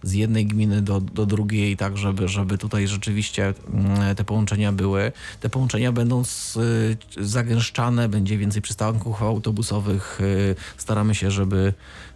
z 0.04 0.14
jednej 0.14 0.46
gminy 0.46 0.82
do, 0.82 1.02
do 1.02 1.26
drugiej, 1.26 1.78
tak 1.78 1.98
żeby, 1.98 2.28
żeby 2.28 2.58
tutaj 2.58 2.88
rzeczywiście 2.88 3.54
mm, 3.74 4.16
te 4.16 4.24
połączenia 4.24 4.72
były. 4.72 5.12
Te 5.40 5.50
połączenia 5.50 5.92
będą 5.92 6.24
z, 6.24 6.58
y, 6.58 6.98
zagęszczane, 7.18 8.10
będzie 8.10 8.38
więcej 8.38 8.62
przystanków 8.62 9.24
autobusowych. 9.24 10.22
y, 10.22 10.56
Staramy 10.78 11.16
się, 11.16 11.32
żeby, 11.32 11.74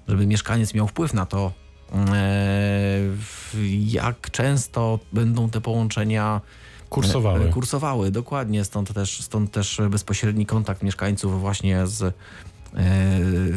żeby 0.07 0.27
mieszkaniec 0.27 0.73
miał 0.73 0.87
wpływ 0.87 1.13
na 1.13 1.25
to, 1.25 1.51
e, 1.93 2.99
jak 3.85 4.31
często 4.31 4.99
będą 5.13 5.49
te 5.49 5.61
połączenia 5.61 6.41
Kursowały. 6.91 7.45
e, 7.45 7.49
kursowały, 7.49 8.11
dokładnie. 8.11 8.65
Stąd 8.65 8.93
też, 8.93 9.21
stąd 9.21 9.51
też 9.51 9.81
bezpośredni 9.89 10.45
kontakt 10.45 10.83
mieszkańców 10.83 11.41
właśnie 11.41 11.87
z 11.87 12.01
e, 12.03 12.13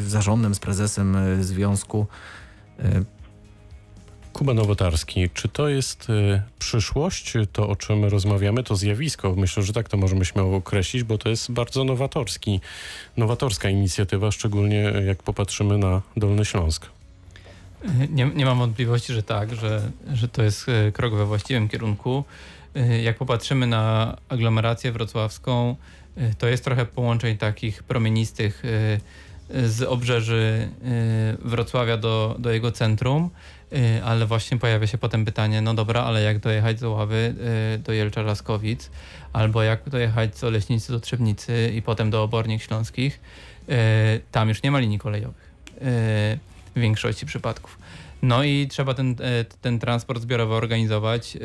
zarządem, 0.06 0.54
z 0.54 0.58
prezesem 0.58 1.16
e, 1.16 1.44
związku. 1.44 2.06
Kuba 4.32 4.54
Nowotarski, 4.54 5.30
czy 5.30 5.48
to 5.48 5.68
jest 5.68 6.08
przyszłość, 6.58 7.34
to 7.52 7.68
o 7.68 7.76
czym 7.76 8.04
rozmawiamy, 8.04 8.62
to 8.62 8.76
zjawisko? 8.76 9.34
Myślę, 9.36 9.62
że 9.62 9.72
tak 9.72 9.88
to 9.88 9.96
możemy 9.96 10.24
śmiało 10.24 10.56
określić, 10.56 11.02
bo 11.02 11.18
to 11.18 11.28
jest 11.28 11.52
bardzo 11.52 11.84
nowatorski, 11.84 12.60
nowatorska 13.16 13.68
inicjatywa, 13.68 14.30
szczególnie 14.30 14.76
jak 15.06 15.22
popatrzymy 15.22 15.78
na 15.78 16.02
Dolny 16.16 16.44
Śląsk. 16.44 16.86
Nie, 18.10 18.26
nie 18.26 18.44
mam 18.44 18.58
wątpliwości, 18.58 19.12
że 19.12 19.22
tak, 19.22 19.54
że, 19.54 19.90
że 20.12 20.28
to 20.28 20.42
jest 20.42 20.66
krok 20.92 21.14
we 21.14 21.26
właściwym 21.26 21.68
kierunku. 21.68 22.24
E, 22.74 23.02
Jak 23.02 23.16
popatrzymy 23.16 23.66
na 23.66 24.16
aglomerację 24.28 24.92
wrocławską, 24.92 25.76
e, 26.16 26.34
to 26.34 26.46
jest 26.46 26.64
trochę 26.64 26.86
połączeń 26.86 27.38
takich 27.38 27.82
promienistych 27.82 28.62
e, 28.64 29.68
z 29.68 29.82
obrzeży 29.82 30.68
Wrocławia 31.38 31.96
do, 31.96 32.36
do 32.38 32.52
jego 32.52 32.72
centrum, 32.72 33.30
ale 34.04 34.26
właśnie 34.26 34.58
pojawia 34.58 34.86
się 34.86 34.98
potem 34.98 35.24
pytanie, 35.24 35.60
no 35.60 35.74
dobra, 35.74 36.02
ale 36.02 36.22
jak 36.22 36.38
dojechać 36.38 36.80
z 36.80 36.84
Oławy 36.84 37.34
e, 37.74 37.78
do 37.78 37.92
Jelcza 37.92 38.22
Laskowic, 38.22 38.90
albo 39.32 39.62
jak 39.62 39.88
dojechać 39.88 40.38
z 40.38 40.44
Oleśnicy 40.44 40.92
do 40.92 41.00
Trzebnicy 41.00 41.72
i 41.74 41.82
potem 41.82 42.10
do 42.10 42.22
Obornik 42.22 42.62
Śląskich, 42.62 43.20
tam 44.32 44.48
już 44.48 44.62
nie 44.62 44.70
ma 44.70 44.78
linii 44.78 44.98
kolejowych 44.98 45.50
w 46.76 46.80
większości 46.80 47.26
przypadków. 47.26 47.78
No 48.24 48.44
i 48.44 48.68
trzeba 48.68 48.94
ten, 48.94 49.16
e, 49.20 49.44
ten 49.44 49.78
transport 49.78 50.22
zbiorowy 50.22 50.54
organizować. 50.54 51.36
E, 51.36 51.40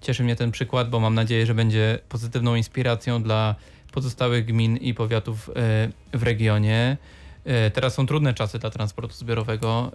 Cieszy 0.00 0.24
mnie 0.24 0.36
ten 0.36 0.50
przykład, 0.50 0.90
bo 0.90 1.00
mam 1.00 1.14
nadzieję, 1.14 1.46
że 1.46 1.54
będzie 1.54 1.98
pozytywną 2.08 2.54
inspiracją 2.54 3.22
dla 3.22 3.54
pozostałych 3.92 4.44
gmin 4.44 4.76
i 4.76 4.94
powiatów 4.94 5.50
e, 5.50 5.52
w 6.18 6.22
regionie. 6.22 6.96
Teraz 7.72 7.94
są 7.94 8.06
trudne 8.06 8.34
czasy 8.34 8.58
dla 8.58 8.70
transportu 8.70 9.14
zbiorowego. 9.14 9.92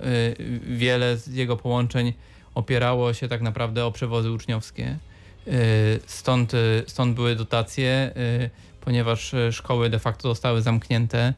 Wiele 0.67 1.17
z 1.17 1.27
jego 1.27 1.57
połączeń 1.57 2.13
opierało 2.55 3.13
się 3.13 3.27
tak 3.27 3.41
naprawdę 3.41 3.85
o 3.85 3.91
przewozy 3.91 4.31
uczniowskie. 4.31 4.97
Stąd, 6.05 6.51
stąd 6.87 7.15
były 7.15 7.35
dotacje, 7.35 8.13
ponieważ 8.81 9.35
szkoły 9.51 9.89
de 9.89 9.99
facto 9.99 10.29
zostały 10.29 10.61
zamknięte, 10.61 11.33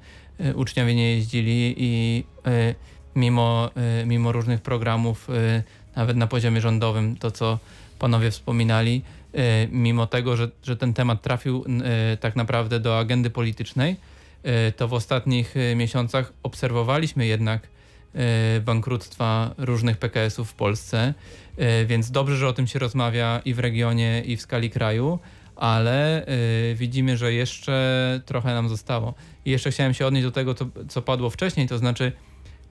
uczniowie 0.55 0.96
nie 0.96 1.15
jeździli 1.15 1.75
i 1.77 2.24
mimo, 3.15 3.69
e, 3.75 4.05
mimo 4.05 4.31
różnych 4.31 4.62
programów, 4.62 5.29
e, 5.29 5.63
nawet 5.95 6.17
na 6.17 6.27
poziomie 6.27 6.62
rządowym, 6.62 7.15
to 7.15 7.31
co, 7.31 7.60
panowie 8.00 8.31
wspominali, 8.31 9.01
e, 9.34 9.67
mimo 9.67 10.07
tego, 10.07 10.38
że, 10.38 10.50
że 10.63 10.77
ten 10.77 10.93
temat 10.93 11.22
trafił 11.22 11.65
tak 12.19 12.36
naprawdę 12.36 12.79
do 12.79 13.00
agendy 13.00 13.29
politycznej, 13.29 13.95
to 14.77 14.88
w 14.88 14.93
ostatnich 14.93 15.55
miesiącach 15.75 16.34
obserwowaliśmy 16.43 17.25
jednak 17.25 17.67
bankructwa 18.65 19.55
różnych 19.57 19.98
PKS-ów 19.98 20.50
w 20.50 20.53
Polsce, 20.53 21.13
więc 21.86 22.12
dobrze, 22.12 22.38
że 22.38 22.48
o 22.48 22.53
tym 22.53 22.67
się 22.67 22.79
rozmawia 22.79 23.41
i 23.45 23.53
w 23.53 23.60
regionie, 23.60 24.22
i 24.25 24.38
w 24.38 24.41
skali 24.41 24.69
kraju, 24.69 25.19
ale 25.55 26.25
widzimy, 26.75 27.17
że 27.17 27.34
jeszcze 27.34 28.22
trochę 28.25 28.53
nam 28.53 28.69
zostało. 28.69 29.13
I 29.45 29.51
jeszcze 29.51 29.72
chciałem 29.72 29.93
się 29.93 30.07
odnieść 30.07 30.25
do 30.25 30.31
tego, 30.31 30.53
co, 30.53 30.65
co 30.89 31.01
padło 31.01 31.29
wcześniej, 31.29 31.67
to 31.67 31.77
znaczy, 31.77 32.12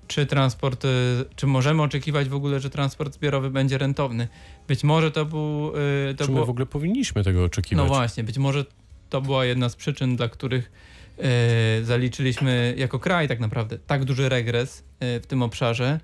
czy 0.06 0.26
transport, 0.26 0.84
e, 0.84 0.88
czy 1.36 1.46
możemy 1.46 1.82
oczekiwać 1.82 2.28
w 2.28 2.34
ogóle, 2.34 2.60
że 2.60 2.70
transport 2.70 3.14
zbiorowy 3.14 3.50
będzie 3.50 3.78
rentowny? 3.78 4.28
Być 4.68 4.84
może 4.84 5.10
to 5.10 5.24
był. 5.24 5.72
e, 6.10 6.14
To 6.14 6.24
Czy 6.24 6.30
my 6.30 6.34
było, 6.34 6.46
w 6.46 6.50
ogóle 6.50 6.66
powinniśmy 6.66 7.24
tego 7.24 7.44
oczekiwać? 7.44 7.84
no 7.88 7.94
właśnie, 7.94 8.24
być 8.24 8.38
może 8.38 8.64
to 9.10 9.20
była 9.20 9.44
jedna 9.44 9.68
z 9.68 9.76
przyczyn, 9.76 10.16
dla 10.16 10.28
których 10.28 10.72
e, 11.18 11.84
zaliczyliśmy 11.84 12.74
jako 12.78 12.98
kraj 12.98 13.28
tak 13.28 13.40
naprawdę 13.40 13.78
tak 13.86 14.04
duży 14.04 14.28
regres 14.28 14.84
w 15.00 15.26
tym 15.28 15.42
obszarze. 15.42 16.00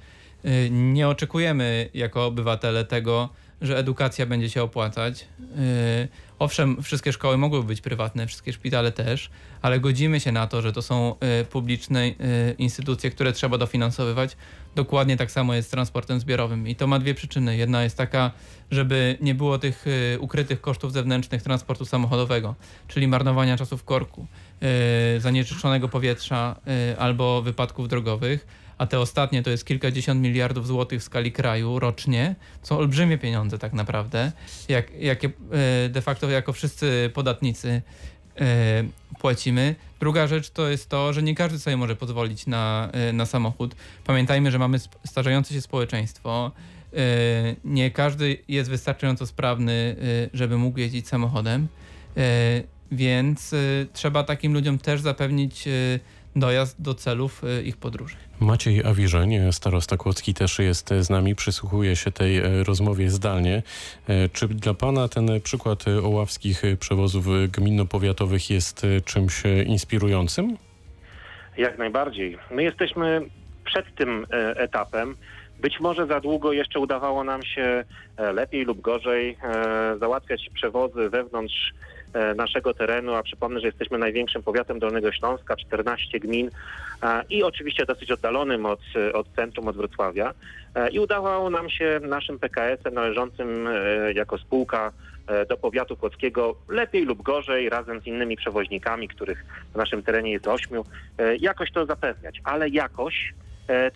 Nie 0.71 1.09
oczekujemy 1.09 1.89
jako 1.95 2.27
obywatele 2.27 2.85
tego, 2.85 3.29
że 3.61 3.79
edukacja 3.79 4.27
będzie 4.27 4.51
się 4.51 4.63
opłacać. 4.63 5.27
Owszem, 6.41 6.83
wszystkie 6.83 7.13
szkoły 7.13 7.39
mogły 7.39 7.65
być 7.65 7.81
prywatne, 7.81 8.27
wszystkie 8.27 8.53
szpitale 8.53 8.93
też, 8.93 9.31
ale 9.63 9.81
godzimy 9.81 10.21
się 10.21 10.33
na 10.33 10.47
to, 10.47 10.63
że 10.63 10.73
to 10.73 10.83
są 10.83 11.15
e, 11.21 11.45
publiczne 11.45 12.01
e, 12.01 12.13
instytucje, 12.59 13.11
które 13.11 13.33
trzeba 13.33 13.59
dofinansowywać. 13.59 14.37
Dokładnie 14.75 15.17
tak 15.17 15.31
samo 15.31 15.55
jest 15.55 15.69
z 15.69 15.71
transportem 15.71 16.21
zbiorowym. 16.21 16.69
I 16.69 16.77
to 16.77 16.87
ma 16.87 16.99
dwie 16.99 17.15
przyczyny. 17.15 17.57
Jedna 17.57 17.83
jest 17.83 17.97
taka, 17.97 18.31
żeby 18.71 19.19
nie 19.21 19.35
było 19.35 19.59
tych 19.59 19.85
e, 20.15 20.19
ukrytych 20.19 20.61
kosztów 20.61 20.93
zewnętrznych 20.93 21.43
transportu 21.43 21.85
samochodowego, 21.85 22.55
czyli 22.89 23.09
marnowania 23.09 23.57
czasu 23.57 23.79
w 23.79 23.85
korku, 23.85 24.27
zanieczyszczonego 25.19 25.89
powietrza 25.89 26.57
albo 26.99 27.43
wypadków 27.43 27.89
drogowych. 27.89 28.47
A 28.81 28.87
te 28.87 29.01
ostatnie 29.01 29.43
to 29.43 29.51
jest 29.51 29.65
kilkadziesiąt 29.65 30.21
miliardów 30.21 30.67
złotych 30.67 31.01
w 31.01 31.05
skali 31.05 31.33
kraju 31.33 31.79
rocznie. 31.79 32.35
Są 32.63 32.79
olbrzymie 32.79 33.19
pieniądze 33.19 33.59
tak 33.59 33.73
naprawdę, 33.73 34.33
jak, 34.69 35.25
e, 35.25 35.29
de 35.89 36.03
facto 36.03 36.31
jako 36.31 36.53
wszyscy 36.53 37.11
podatnicy 37.15 37.83
e, 38.41 38.85
płacimy. 39.19 39.75
Druga 40.01 40.27
rzecz 40.27 40.51
to 40.51 40.69
jest 40.69 40.89
to, 40.89 41.13
że 41.13 41.23
nie 41.23 41.35
każdy 41.35 41.59
sobie 41.59 41.77
może 41.77 41.97
pozwolić 41.97 42.47
na, 42.47 42.91
e, 42.93 43.13
na 43.13 43.27
samochód. 43.27 43.75
Pamiętajmy, 44.05 44.51
że 44.51 44.59
mamy 44.59 44.79
starzejące 45.07 45.55
się 45.55 45.61
społeczeństwo. 45.61 46.53
Nie 47.65 47.91
każdy 47.91 48.39
jest 48.49 48.71
wystarczająco 48.71 49.27
sprawny, 49.27 49.97
żeby 50.35 50.59
mógł 50.59 50.79
jeździć 50.79 51.09
samochodem, 51.09 51.69
więc 52.93 53.55
trzeba 53.93 54.25
takim 54.25 54.55
ludziom 54.55 54.79
też 54.79 55.01
zapewnić 55.01 55.69
dojazd 56.37 56.83
do 56.83 56.95
celów 56.95 57.43
e, 57.45 57.63
ich 57.63 57.77
podróży. 57.77 58.17
Maciej 58.41 58.85
Awiżeń, 58.85 59.53
starosta 59.53 59.97
Kłodzki 59.97 60.35
też 60.35 60.59
jest 60.59 60.91
z 61.01 61.11
nami, 61.11 61.35
przysłuchuje 61.35 61.97
się 61.97 62.13
tej 62.13 62.39
e, 62.39 62.65
rozmowie 62.65 63.11
zdalnie. 63.11 63.63
E, 64.09 64.29
Czy 64.29 64.49
dla 64.49 64.75
pana 64.75 65.09
ten 65.09 65.41
przykład 65.41 65.85
oławskich 66.03 66.63
przewozów 66.81 67.27
gminno-powiatowych 67.53 68.51
jest 68.51 68.85
e, 68.85 69.01
czymś 69.01 69.43
inspirującym? 69.67 70.57
Jak 71.57 71.79
najbardziej. 71.79 72.39
My 72.51 72.63
jesteśmy 72.63 73.21
przed 73.65 73.95
tym 73.95 74.27
etapem. 74.57 75.17
Być 75.61 75.81
może 75.81 76.07
za 76.07 76.21
długo 76.21 76.53
jeszcze 76.53 76.81
udawało 76.81 77.25
nam 77.25 77.43
się 77.43 77.85
e, 78.17 78.33
lepiej 78.33 78.65
lub 78.65 78.81
gorzej 78.81 79.37
e, 79.43 79.99
załatwiać 79.99 80.51
przewozy 80.55 81.11
wewnątrz 81.11 81.73
e, 82.13 82.35
naszego 82.35 82.75
terenu, 82.75 83.15
a 83.15 83.23
przypomnę, 83.23 83.61
że 83.61 83.67
jesteśmy 83.67 83.99
największym 83.99 84.43
powiatem 84.43 84.79
Dolnego 84.79 85.13
Śląska, 85.13 85.57
14 85.57 86.21
gmin 86.21 86.51
i 87.31 87.43
oczywiście 87.43 87.87
dosyć 87.87 88.11
oddalonym 88.11 88.67
od, 88.67 88.81
od 89.15 89.27
centrum, 89.37 89.69
od 89.69 89.77
Wrocławia. 89.77 90.35
I 90.93 91.01
udawało 91.01 91.51
nam 91.51 91.71
się 91.71 92.01
naszym 92.03 92.39
PKS-em 92.39 92.95
należącym 92.95 93.69
jako 94.15 94.39
spółka 94.39 94.93
do 95.49 95.57
powiatu 95.57 95.97
kłodzkiego 95.97 96.57
lepiej 96.69 97.05
lub 97.05 97.23
gorzej, 97.23 97.69
razem 97.69 98.01
z 98.01 98.07
innymi 98.07 98.37
przewoźnikami, 98.37 99.09
których 99.09 99.45
w 99.73 99.77
naszym 99.77 100.03
terenie 100.03 100.33
jest 100.33 100.49
ośmiu, 100.49 100.85
jakoś 101.39 101.73
to 101.73 101.87
zapewniać. 101.87 102.41
Ale 102.45 102.69
jakoś 102.69 103.33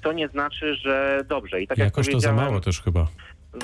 to 0.03 0.13
nie 0.13 0.29
znaczy, 0.29 0.75
że 0.75 1.25
dobrze. 1.29 1.63
I 1.63 1.67
tak 1.67 1.79
jak 1.79 1.87
Jakoś 1.87 2.11
to 2.11 2.21
za 2.21 2.33
mało 2.33 2.61
też 2.61 2.81
chyba. 2.83 3.07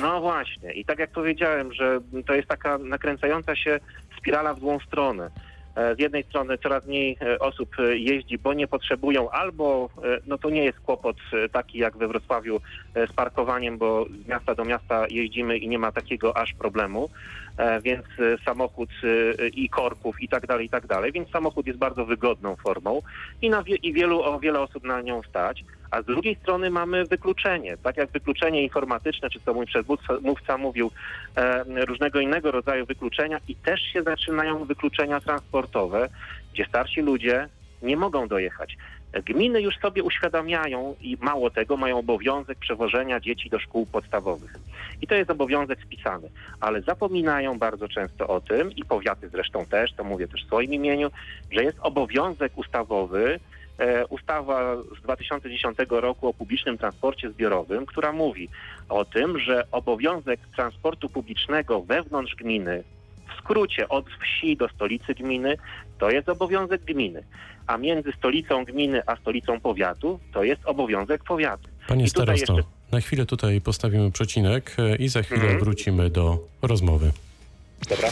no 0.02 0.20
właśnie. 0.20 0.72
I 0.72 0.84
tak 0.84 0.98
jak 0.98 1.10
powiedziałem, 1.10 1.72
że 1.72 2.00
to 2.26 2.34
jest 2.34 2.48
taka 2.48 2.78
nakręcająca 2.78 3.56
się 3.56 3.80
spirala 4.18 4.54
w 4.54 4.60
złą 4.60 4.78
stronę. 4.86 5.30
E, 5.76 5.94
Z 5.94 5.98
jednej 5.98 6.22
strony 6.24 6.58
coraz 6.58 6.86
mniej 6.86 7.16
e, 7.20 7.38
osób 7.38 7.68
e, 7.78 7.98
jeździ, 7.98 8.38
bo 8.38 8.54
nie 8.54 8.66
potrzebują, 8.68 9.30
albo 9.30 9.88
e, 10.04 10.18
no 10.26 10.38
to 10.38 10.50
nie 10.50 10.64
jest 10.64 10.80
kłopot 10.80 11.16
e, 11.32 11.48
taki 11.48 11.78
jak 11.78 11.96
we 11.96 12.08
Wrocławiu 12.08 12.60
e, 12.94 13.06
z 13.06 13.12
parkowaniem, 13.12 13.78
bo 13.78 14.06
z 14.24 14.28
miasta 14.28 14.54
do 14.54 14.64
miasta 14.64 15.06
jeździmy 15.10 15.58
i 15.58 15.68
nie 15.68 15.78
ma 15.78 15.92
takiego 15.92 16.36
aż 16.36 16.54
problemu, 16.54 17.10
E, 17.56 17.80
więc 17.80 18.04
e, 18.18 18.44
samochód 18.44 18.90
e, 19.38 19.48
i 19.48 19.68
korków 19.68 20.22
i 20.22 20.28
tak 20.28 20.46
dalej, 20.46 20.66
i 20.66 20.68
tak 20.68 20.86
dalej, 20.86 21.12
więc 21.12 21.30
samochód 21.30 21.66
jest 21.66 21.78
bardzo 21.78 22.04
wygodną 22.06 22.56
formą 22.56 23.02
i, 23.42 23.50
na 23.50 23.64
i 23.82 23.92
wielu, 23.92 24.22
o 24.22 24.40
wiele 24.40 24.60
osób 24.60 24.84
na 24.84 25.00
nią 25.00 25.22
stać. 25.22 25.64
A 25.90 26.02
z 26.02 26.04
drugiej 26.04 26.34
strony 26.34 26.70
mamy 26.70 27.04
wykluczenie, 27.04 27.76
tak 27.76 27.96
jak 27.96 28.10
wykluczenie 28.10 28.62
informatyczne, 28.62 29.30
czy 29.30 29.40
co 29.40 29.54
mój 29.54 29.66
przedmówca 29.66 30.14
mówca 30.22 30.58
mówił, 30.58 30.90
e, 31.36 31.64
różnego 31.84 32.20
innego 32.20 32.50
rodzaju 32.50 32.86
wykluczenia 32.86 33.40
i 33.48 33.56
też 33.56 33.80
się 33.80 34.02
zaczynają 34.02 34.64
wykluczenia 34.64 35.20
transportowe, 35.20 36.08
gdzie 36.54 36.64
starsi 36.64 37.00
ludzie 37.00 37.48
nie 37.82 37.96
mogą 37.96 38.28
dojechać. 38.28 38.76
Gminy 39.12 39.62
już 39.62 39.78
sobie 39.78 40.02
uświadamiają 40.02 40.94
i 41.00 41.16
mało 41.20 41.50
tego, 41.50 41.76
mają 41.76 41.98
obowiązek 41.98 42.58
przewożenia 42.58 43.20
dzieci 43.20 43.50
do 43.50 43.58
szkół 43.58 43.86
podstawowych. 43.86 44.54
I 45.02 45.06
to 45.06 45.14
jest 45.14 45.30
obowiązek 45.30 45.78
spisany, 45.82 46.28
ale 46.60 46.82
zapominają 46.82 47.58
bardzo 47.58 47.88
często 47.88 48.28
o 48.28 48.40
tym 48.40 48.72
i 48.72 48.84
powiaty 48.84 49.28
zresztą 49.28 49.66
też, 49.66 49.92
to 49.92 50.04
mówię 50.04 50.28
też 50.28 50.44
w 50.44 50.46
swoim 50.46 50.74
imieniu, 50.74 51.10
że 51.52 51.64
jest 51.64 51.78
obowiązek 51.80 52.52
ustawowy, 52.56 53.40
ustawa 54.08 54.76
z 54.98 55.02
2010 55.02 55.78
roku 55.90 56.28
o 56.28 56.34
publicznym 56.34 56.78
transporcie 56.78 57.30
zbiorowym, 57.30 57.86
która 57.86 58.12
mówi 58.12 58.48
o 58.88 59.04
tym, 59.04 59.38
że 59.38 59.64
obowiązek 59.72 60.40
transportu 60.56 61.08
publicznego 61.08 61.80
wewnątrz 61.82 62.34
gminy, 62.34 62.82
w 63.34 63.38
skrócie 63.38 63.88
od 63.88 64.04
wsi 64.22 64.56
do 64.56 64.68
stolicy 64.68 65.14
gminy, 65.14 65.56
to 65.98 66.10
jest 66.10 66.28
obowiązek 66.28 66.84
gminy, 66.84 67.22
a 67.66 67.76
między 67.78 68.12
stolicą 68.18 68.64
gminy 68.64 69.02
a 69.06 69.16
stolicą 69.16 69.60
powiatu 69.60 70.20
to 70.32 70.44
jest 70.44 70.60
obowiązek 70.64 71.24
powiatu. 71.24 71.68
Panie 71.88 72.04
I 72.04 72.08
starosto, 72.10 72.54
jeszcze- 72.56 72.70
na 72.92 73.00
chwilę 73.00 73.26
tutaj 73.26 73.60
postawimy 73.60 74.10
przecinek 74.10 74.76
e, 74.78 74.96
i 74.96 75.08
za 75.08 75.22
chwilę 75.22 75.40
Mhm. 75.42 75.60
wrócimy 75.60 76.10
do 76.10 76.38
rozmowy. 76.62 77.10
Dobra. 77.90 78.08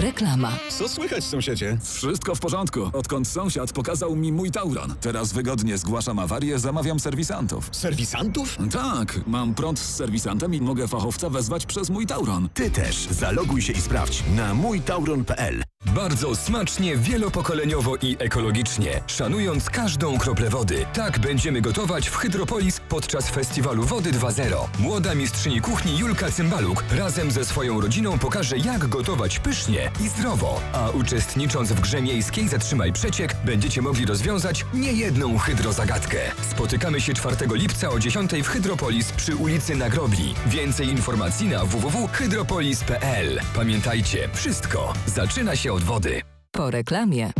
Reklama. 0.00 0.52
Co 0.78 0.88
słychać, 0.88 1.24
sąsiedzie? 1.24 1.78
Wszystko 1.82 2.34
w 2.34 2.40
porządku. 2.40 2.90
Odkąd 2.92 3.28
sąsiad 3.28 3.72
pokazał 3.72 4.16
mi 4.16 4.32
mój 4.32 4.50
Tauron. 4.50 4.94
Teraz 5.00 5.32
wygodnie 5.32 5.78
zgłaszam 5.78 6.18
awarię, 6.18 6.58
zamawiam 6.58 7.00
serwisantów. 7.00 7.68
Serwisantów? 7.72 8.56
Tak, 8.72 9.20
mam 9.26 9.54
prąd 9.54 9.78
z 9.78 9.96
serwisantem 9.96 10.54
i 10.54 10.60
mogę 10.60 10.88
fachowca 10.88 11.30
wezwać 11.30 11.66
przez 11.66 11.90
mój 11.90 12.06
Tauron. 12.06 12.48
Ty 12.54 12.70
też. 12.70 12.96
Zaloguj 13.10 13.62
się 13.62 13.72
i 13.72 13.80
sprawdź 13.80 14.24
na 14.36 14.54
mójtauron.pl. 14.54 15.62
Bardzo 15.94 16.36
smacznie, 16.36 16.96
wielopokoleniowo 16.96 17.96
i 17.96 18.16
ekologicznie, 18.18 19.00
szanując 19.06 19.70
każdą 19.70 20.18
kroplę 20.18 20.50
wody. 20.50 20.86
Tak 20.94 21.18
będziemy 21.18 21.60
gotować 21.60 22.08
w 22.08 22.16
Hydropolis 22.16 22.80
podczas 22.88 23.30
festiwalu 23.30 23.84
Wody 23.84 24.10
2.0. 24.12 24.56
Młoda 24.78 25.14
mistrzyni 25.14 25.60
kuchni 25.60 25.98
Julka 25.98 26.30
Cymbaluk 26.30 26.84
razem 26.90 27.30
ze 27.30 27.44
swoją 27.44 27.80
rodziną 27.80 28.18
pokaże 28.18 28.58
jak 28.58 28.86
gotować 28.86 29.38
pysznie 29.38 29.90
i 30.04 30.08
zdrowo. 30.08 30.60
A 30.72 30.90
uczestnicząc 30.90 31.72
w 31.72 31.80
grze 31.80 32.02
miejskiej 32.02 32.48
Zatrzymaj 32.48 32.92
Przeciek 32.92 33.36
będziecie 33.44 33.82
mogli 33.82 34.06
rozwiązać 34.06 34.66
niejedną 34.74 35.38
hydrozagadkę. 35.38 36.18
Spotykamy 36.50 37.00
się 37.00 37.14
4 37.14 37.36
lipca 37.52 37.90
o 37.90 37.98
10 37.98 38.30
w 38.32 38.48
Hydropolis 38.48 39.12
przy 39.12 39.36
ulicy 39.36 39.74
Nagrobli. 39.76 40.34
Więcej 40.46 40.88
informacji 40.88 41.48
na 41.48 41.64
www.hydropolis.pl. 41.64 43.40
Pamiętajcie, 43.54 44.28
wszystko 44.32 44.92
zaczyna 45.06 45.56
się 45.56 45.72
od 45.72 45.77
wody. 45.84 46.22
Po 46.52 46.70
reklamie. 46.70 47.32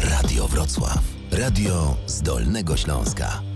Radio 0.00 0.48
Wrocław. 0.48 1.02
Radio 1.32 1.96
z 2.06 2.22
Dolnego 2.22 2.76
Śląska. 2.76 3.53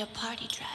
Your 0.00 0.06
party 0.14 0.46
dress. 0.46 0.69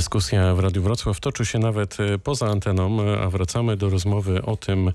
Dyskusja 0.00 0.54
w 0.54 0.58
Radiu 0.58 0.82
Wrocław 0.82 1.20
toczy 1.20 1.46
się 1.46 1.58
nawet 1.58 2.00
e, 2.00 2.18
poza 2.18 2.46
anteną, 2.46 2.98
a 3.24 3.30
wracamy 3.30 3.76
do 3.76 3.90
rozmowy 3.90 4.42
o 4.42 4.56
tym, 4.56 4.92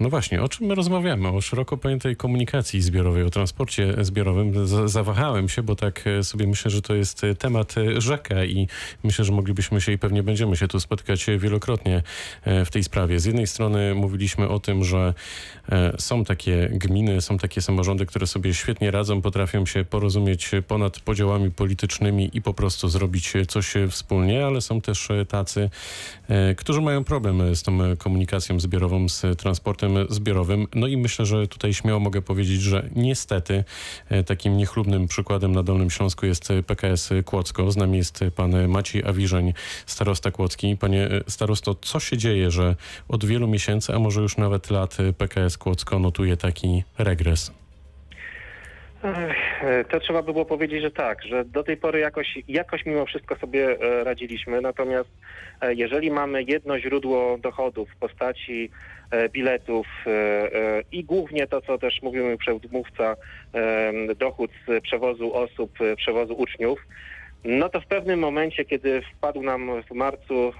no 0.00 0.08
właśnie, 0.10 0.42
o 0.42 0.48
czym 0.48 0.66
my 0.66 0.74
rozmawiamy? 0.74 1.28
O 1.28 1.40
szeroko 1.40 1.76
pojętej 1.76 2.16
komunikacji 2.16 2.82
zbiorowej, 2.82 3.22
o 3.22 3.30
transporcie 3.30 3.94
zbiorowym. 4.04 4.68
Zawahałem 4.88 5.48
się, 5.48 5.62
bo 5.62 5.76
tak 5.76 6.06
e, 6.06 6.24
sobie 6.24 6.46
myślę, 6.46 6.70
że 6.70 6.82
to 6.82 6.94
jest 6.94 7.24
e, 7.24 7.34
temat 7.34 7.74
e, 7.78 8.00
rzeka 8.00 8.44
i 8.44 8.68
myślę, 9.04 9.24
że 9.24 9.32
moglibyśmy 9.32 9.80
się 9.80 9.92
i 9.92 9.98
pewnie 9.98 10.22
będziemy 10.22 10.56
się 10.56 10.68
tu 10.68 10.80
spotykać 10.80 11.28
e, 11.28 11.38
wielokrotnie 11.38 12.02
e, 12.44 12.64
w 12.64 12.70
tej 12.70 12.84
sprawie. 12.84 13.20
Z 13.20 13.24
jednej 13.24 13.46
strony 13.46 13.94
mówiliśmy 13.94 14.48
o 14.48 14.58
tym, 14.58 14.84
że 14.84 15.14
e, 15.68 15.92
są 15.98 16.24
takie 16.24 16.70
gminy, 16.72 17.20
są 17.20 17.38
takie 17.38 17.62
samorządy, 17.62 18.06
które 18.06 18.26
sobie 18.26 18.54
świetnie 18.54 18.90
radzą, 18.90 19.22
potrafią 19.22 19.66
się 19.66 19.84
porozumieć 19.84 20.50
ponad 20.68 21.00
podziałami 21.00 21.50
politycznymi 21.50 22.30
i 22.32 22.42
po 22.42 22.54
prostu 22.54 22.88
zrobić 22.88 23.32
coś 23.48 23.74
wspólnie, 23.90 24.46
ale 24.46 24.60
są 24.60 24.80
też 24.80 25.10
e, 25.10 25.26
tacy, 25.26 25.70
e, 26.28 26.54
którzy 26.54 26.80
mają 26.80 27.04
problem 27.04 27.54
z 27.54 27.62
tą 27.62 27.82
e, 27.82 27.96
komunikacją 27.96 28.60
zbiorową, 28.60 29.08
z 29.08 29.19
transportem 29.38 29.94
zbiorowym. 30.08 30.66
No 30.74 30.86
i 30.86 30.96
myślę, 30.96 31.26
że 31.26 31.48
tutaj 31.48 31.74
śmiało 31.74 32.00
mogę 32.00 32.22
powiedzieć, 32.22 32.62
że 32.62 32.88
niestety 32.96 33.64
e, 34.08 34.24
takim 34.24 34.56
niechlubnym 34.56 35.08
przykładem 35.08 35.52
na 35.52 35.62
Dolnym 35.62 35.90
Śląsku 35.90 36.26
jest 36.26 36.48
PKS 36.66 37.10
Kłodzko. 37.24 37.70
Z 37.70 37.76
nami 37.76 37.98
jest 37.98 38.24
pan 38.36 38.68
Maciej 38.68 39.04
Awiżeń, 39.04 39.52
starosta 39.86 40.30
Kłodzki. 40.30 40.76
Panie 40.76 41.04
e, 41.04 41.20
starosto, 41.28 41.74
co 41.74 42.00
się 42.00 42.16
dzieje, 42.16 42.50
że 42.50 42.76
od 43.08 43.24
wielu 43.24 43.48
miesięcy, 43.48 43.94
a 43.94 43.98
może 43.98 44.20
już 44.20 44.36
nawet 44.36 44.70
lat 44.70 44.96
PKS 45.18 45.58
Kłodzko 45.58 45.98
notuje 45.98 46.36
taki 46.36 46.84
regres? 46.98 47.59
To 49.90 50.00
trzeba 50.00 50.22
by 50.22 50.32
było 50.32 50.44
powiedzieć, 50.44 50.82
że 50.82 50.90
tak, 50.90 51.22
że 51.22 51.44
do 51.44 51.62
tej 51.62 51.76
pory 51.76 51.98
jakoś, 52.00 52.38
jakoś 52.48 52.86
mimo 52.86 53.06
wszystko 53.06 53.36
sobie 53.36 53.80
e, 53.80 54.04
radziliśmy. 54.04 54.60
Natomiast 54.60 55.10
e, 55.60 55.74
jeżeli 55.74 56.10
mamy 56.10 56.42
jedno 56.42 56.80
źródło 56.80 57.38
dochodów 57.38 57.88
w 57.90 57.96
postaci 57.96 58.70
e, 59.10 59.28
biletów 59.28 59.86
i 60.92 61.04
głównie 61.04 61.46
to, 61.46 61.60
co 61.60 61.78
też 61.78 62.02
mówił 62.02 62.24
mój 62.24 62.38
przedmówca, 62.38 63.16
dochód 64.16 64.50
z 64.68 64.82
przewozu 64.82 65.34
osób, 65.34 65.72
przewozu 65.96 66.34
uczniów, 66.34 66.78
no 67.44 67.68
to 67.68 67.80
w 67.80 67.86
pewnym 67.86 68.20
momencie, 68.20 68.64
kiedy 68.64 69.02
wpadł 69.16 69.42
nam 69.42 69.70
w 69.90 69.94
marcu 69.94 70.52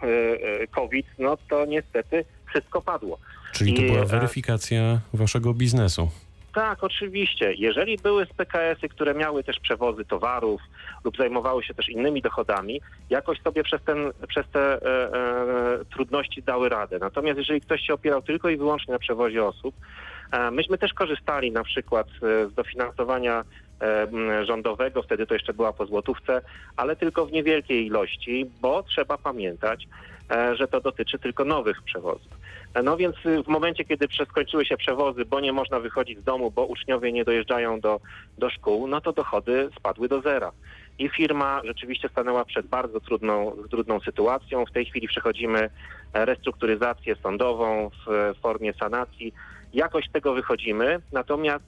COVID, 0.70 1.06
no 1.18 1.36
to 1.50 1.66
niestety 1.66 2.24
wszystko 2.50 2.82
padło. 2.82 3.18
Czyli 3.52 3.74
to 3.74 3.82
była 3.82 4.04
weryfikacja 4.04 5.00
waszego 5.14 5.54
biznesu. 5.54 6.10
Tak, 6.54 6.84
oczywiście. 6.84 7.54
Jeżeli 7.54 7.98
były 7.98 8.26
PKS-y, 8.26 8.88
które 8.88 9.14
miały 9.14 9.44
też 9.44 9.60
przewozy 9.60 10.04
towarów 10.04 10.60
lub 11.04 11.16
zajmowały 11.16 11.64
się 11.64 11.74
też 11.74 11.88
innymi 11.88 12.22
dochodami, 12.22 12.80
jakoś 13.10 13.40
sobie 13.40 13.62
przez, 13.62 13.82
ten, 13.82 14.12
przez 14.28 14.46
te 14.52 14.60
e, 14.60 15.12
e, 15.12 15.84
trudności 15.84 16.42
dały 16.42 16.68
radę. 16.68 16.98
Natomiast 16.98 17.38
jeżeli 17.38 17.60
ktoś 17.60 17.80
się 17.80 17.94
opierał 17.94 18.22
tylko 18.22 18.48
i 18.48 18.56
wyłącznie 18.56 18.92
na 18.92 18.98
przewozie 18.98 19.44
osób, 19.44 19.74
e, 20.32 20.50
myśmy 20.50 20.78
też 20.78 20.94
korzystali 20.94 21.52
na 21.52 21.64
przykład 21.64 22.06
e, 22.08 22.48
z 22.48 22.54
dofinansowania 22.54 23.44
e, 23.82 24.46
rządowego, 24.46 25.02
wtedy 25.02 25.26
to 25.26 25.34
jeszcze 25.34 25.54
była 25.54 25.72
po 25.72 25.86
złotówce, 25.86 26.42
ale 26.76 26.96
tylko 26.96 27.26
w 27.26 27.32
niewielkiej 27.32 27.86
ilości, 27.86 28.50
bo 28.60 28.82
trzeba 28.82 29.18
pamiętać, 29.18 29.88
e, 30.30 30.56
że 30.56 30.68
to 30.68 30.80
dotyczy 30.80 31.18
tylko 31.18 31.44
nowych 31.44 31.82
przewozów. 31.82 32.39
No 32.84 32.96
więc 32.96 33.16
y, 33.26 33.42
w 33.42 33.48
momencie, 33.48 33.84
kiedy 33.84 34.06
skończyły 34.30 34.64
się 34.64 34.76
przewozy, 34.76 35.24
bo 35.24 35.40
nie 35.40 35.52
można 35.52 35.80
wychodzić 35.80 36.18
z 36.18 36.24
domu, 36.24 36.50
bo 36.50 36.66
uczniowie 36.66 37.12
nie 37.12 37.24
dojeżdżają 37.24 37.80
do, 37.80 38.00
do 38.38 38.50
szkół, 38.50 38.86
no 38.86 39.00
to 39.00 39.12
dochody 39.12 39.68
spadły 39.78 40.08
do 40.08 40.20
zera. 40.20 40.52
I 40.98 41.08
firma 41.08 41.60
rzeczywiście 41.64 42.08
stanęła 42.08 42.44
przed 42.44 42.66
bardzo 42.66 43.00
trudną, 43.00 43.52
trudną 43.70 44.00
sytuacją. 44.00 44.66
W 44.66 44.72
tej 44.72 44.84
chwili 44.86 45.08
przechodzimy 45.08 45.70
restrukturyzację 46.14 47.16
sądową 47.22 47.90
w 48.06 48.34
formie 48.42 48.72
sanacji. 48.72 49.34
Jakoś 49.74 50.08
z 50.08 50.12
tego 50.12 50.34
wychodzimy, 50.34 51.00
natomiast 51.12 51.64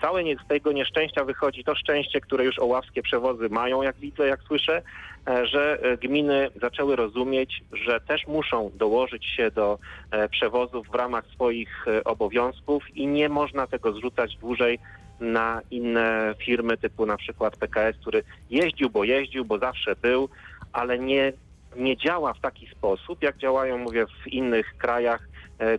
całe 0.00 0.24
nie, 0.24 0.36
z 0.36 0.46
tego 0.48 0.72
nieszczęścia 0.72 1.24
wychodzi 1.24 1.64
to 1.64 1.74
szczęście, 1.74 2.20
które 2.20 2.44
już 2.44 2.58
oławskie 2.58 3.02
przewozy 3.02 3.48
mają, 3.48 3.82
jak 3.82 3.96
widzę, 3.96 4.26
jak 4.26 4.40
słyszę, 4.42 4.82
e, 5.28 5.46
że 5.46 5.78
e, 5.82 5.96
gminy 5.96 6.50
zaczęły 6.60 6.96
rozumieć, 6.96 7.62
że 7.72 8.00
też 8.00 8.26
muszą 8.26 8.70
dołożyć 8.74 9.26
się 9.26 9.50
do 9.50 9.78
e, 10.10 10.28
przewozów 10.28 10.86
w 10.88 10.94
ramach 10.94 11.24
swoich 11.26 11.86
obowiązków 12.04 12.96
i 12.96 13.06
nie 13.06 13.28
można 13.28 13.66
tego 13.66 13.92
zrzucać 13.92 14.36
dłużej 14.36 14.78
na 15.20 15.60
inne 15.70 16.34
firmy 16.44 16.76
typu 16.76 17.06
na 17.06 17.16
przykład 17.16 17.56
PKS, 17.56 17.96
który 18.00 18.22
jeździł, 18.50 18.90
bo 18.90 19.04
jeździł, 19.04 19.44
bo 19.44 19.58
zawsze 19.58 19.96
był, 19.96 20.28
ale 20.72 20.98
nie, 20.98 21.32
nie 21.76 21.96
działa 21.96 22.34
w 22.34 22.40
taki 22.40 22.66
sposób, 22.66 23.22
jak 23.22 23.36
działają, 23.36 23.78
mówię, 23.78 24.06
w 24.24 24.28
innych 24.28 24.74
krajach, 24.78 25.28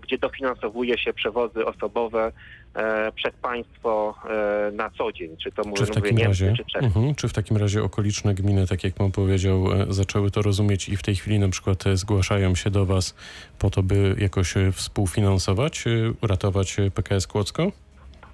gdzie 0.01 0.17
dofinansowuje 0.17 0.97
się 0.97 1.13
przewozy 1.13 1.65
osobowe 1.65 2.31
przez 3.15 3.33
państwo 3.41 4.15
e, 4.29 4.71
na 4.71 4.89
co 4.89 5.11
dzień, 5.11 5.37
czy 5.43 5.51
to 5.51 5.63
Czy 5.75 5.85
w 5.85 5.89
takim 5.89 6.17
Niemcy, 6.17 6.27
razie, 6.27 6.53
czy 6.57 6.65
Czechy. 6.65 6.85
Mhm. 6.85 7.15
czy 7.15 7.27
w 7.27 7.33
takim 7.33 7.57
razie 7.57 7.83
okoliczne 7.83 8.33
gminy, 8.33 8.67
tak 8.67 8.83
jak 8.83 8.93
pan 8.93 9.11
powiedział, 9.11 9.71
e, 9.73 9.85
zaczęły 9.89 10.31
to 10.31 10.41
rozumieć 10.41 10.89
i 10.89 10.97
w 10.97 11.03
tej 11.03 11.15
chwili 11.15 11.39
na 11.39 11.49
przykład 11.49 11.87
e, 11.87 11.97
zgłaszają 11.97 12.55
się 12.55 12.69
do 12.69 12.85
was 12.85 13.15
po 13.59 13.69
to, 13.69 13.83
by 13.83 14.15
jakoś 14.19 14.57
e, 14.57 14.71
współfinansować, 14.71 15.87
e, 15.87 16.27
ratować 16.27 16.79
e, 16.79 16.91
PKS 16.91 17.27
Kłodzko? 17.27 17.71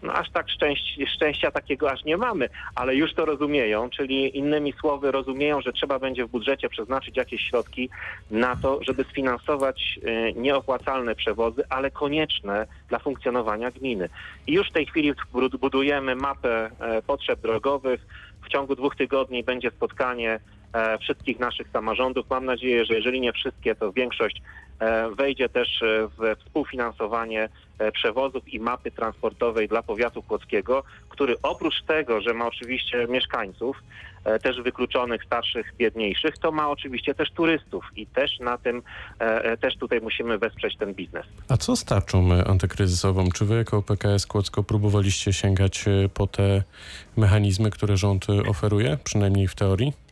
No 0.03 0.13
aż 0.13 0.29
tak 0.29 0.49
szczęś, 0.49 0.79
szczęścia 1.15 1.51
takiego 1.51 1.91
aż 1.91 2.03
nie 2.03 2.17
mamy, 2.17 2.49
ale 2.75 2.95
już 2.95 3.13
to 3.13 3.25
rozumieją, 3.25 3.89
czyli 3.89 4.37
innymi 4.37 4.73
słowy 4.73 5.11
rozumieją, 5.11 5.61
że 5.61 5.73
trzeba 5.73 5.99
będzie 5.99 6.25
w 6.25 6.29
budżecie 6.29 6.69
przeznaczyć 6.69 7.17
jakieś 7.17 7.41
środki 7.41 7.89
na 8.31 8.55
to, 8.55 8.79
żeby 8.83 9.03
sfinansować 9.03 9.99
e, 10.03 10.33
nieopłacalne 10.33 11.15
przewozy, 11.15 11.63
ale 11.69 11.91
konieczne 11.91 12.67
dla 12.89 12.99
funkcjonowania 12.99 13.71
gminy. 13.71 14.09
I 14.47 14.53
już 14.53 14.69
w 14.69 14.73
tej 14.73 14.85
chwili 14.85 15.13
bud- 15.33 15.57
budujemy 15.57 16.15
mapę 16.15 16.69
e, 16.79 17.01
potrzeb 17.01 17.41
drogowych. 17.41 18.05
W 18.45 18.49
ciągu 18.49 18.75
dwóch 18.75 18.95
tygodni 18.95 19.43
będzie 19.43 19.71
spotkanie 19.71 20.39
wszystkich 21.01 21.39
naszych 21.39 21.69
samorządów. 21.69 22.29
Mam 22.29 22.45
nadzieję, 22.45 22.85
że 22.85 22.93
jeżeli 22.93 23.21
nie 23.21 23.33
wszystkie, 23.33 23.75
to 23.75 23.91
większość 23.91 24.41
e, 24.79 25.09
wejdzie 25.09 25.49
też 25.49 25.81
e, 25.81 26.07
w 26.07 26.39
współfinansowanie 26.39 27.49
e, 27.79 27.91
przewozów 27.91 28.53
i 28.53 28.59
mapy 28.59 28.91
transportowej 28.91 29.67
dla 29.67 29.83
powiatu 29.83 30.23
kłodzkiego, 30.23 30.83
który 31.09 31.35
oprócz 31.43 31.83
tego, 31.87 32.21
że 32.21 32.33
ma 32.33 32.47
oczywiście 32.47 33.07
mieszkańców, 33.09 33.77
e, 34.25 34.39
też 34.39 34.61
wykluczonych, 34.61 35.23
starszych, 35.23 35.73
biedniejszych, 35.77 36.37
to 36.37 36.51
ma 36.51 36.69
oczywiście 36.69 37.15
też 37.15 37.31
turystów 37.31 37.85
i 37.95 38.07
też 38.07 38.39
na 38.39 38.57
tym, 38.57 38.81
e, 39.21 39.43
e, 39.43 39.57
też 39.57 39.77
tutaj 39.77 40.01
musimy 40.01 40.37
wesprzeć 40.37 40.77
ten 40.77 40.93
biznes. 40.93 41.25
A 41.49 41.57
co 41.57 41.75
z 41.75 41.85
tarczą 41.85 42.33
e, 42.33 42.47
antykryzysową? 42.47 43.29
Czy 43.31 43.45
wy 43.45 43.55
jako 43.55 43.81
PKS 43.81 44.27
Kłodzko 44.27 44.63
próbowaliście 44.63 45.33
sięgać 45.33 45.87
e, 45.87 46.09
po 46.09 46.27
te 46.27 46.63
mechanizmy, 47.17 47.69
które 47.69 47.97
rząd 47.97 48.27
e, 48.29 48.49
oferuje, 48.49 48.97
przynajmniej 49.03 49.47
w 49.47 49.55
teorii? 49.55 50.02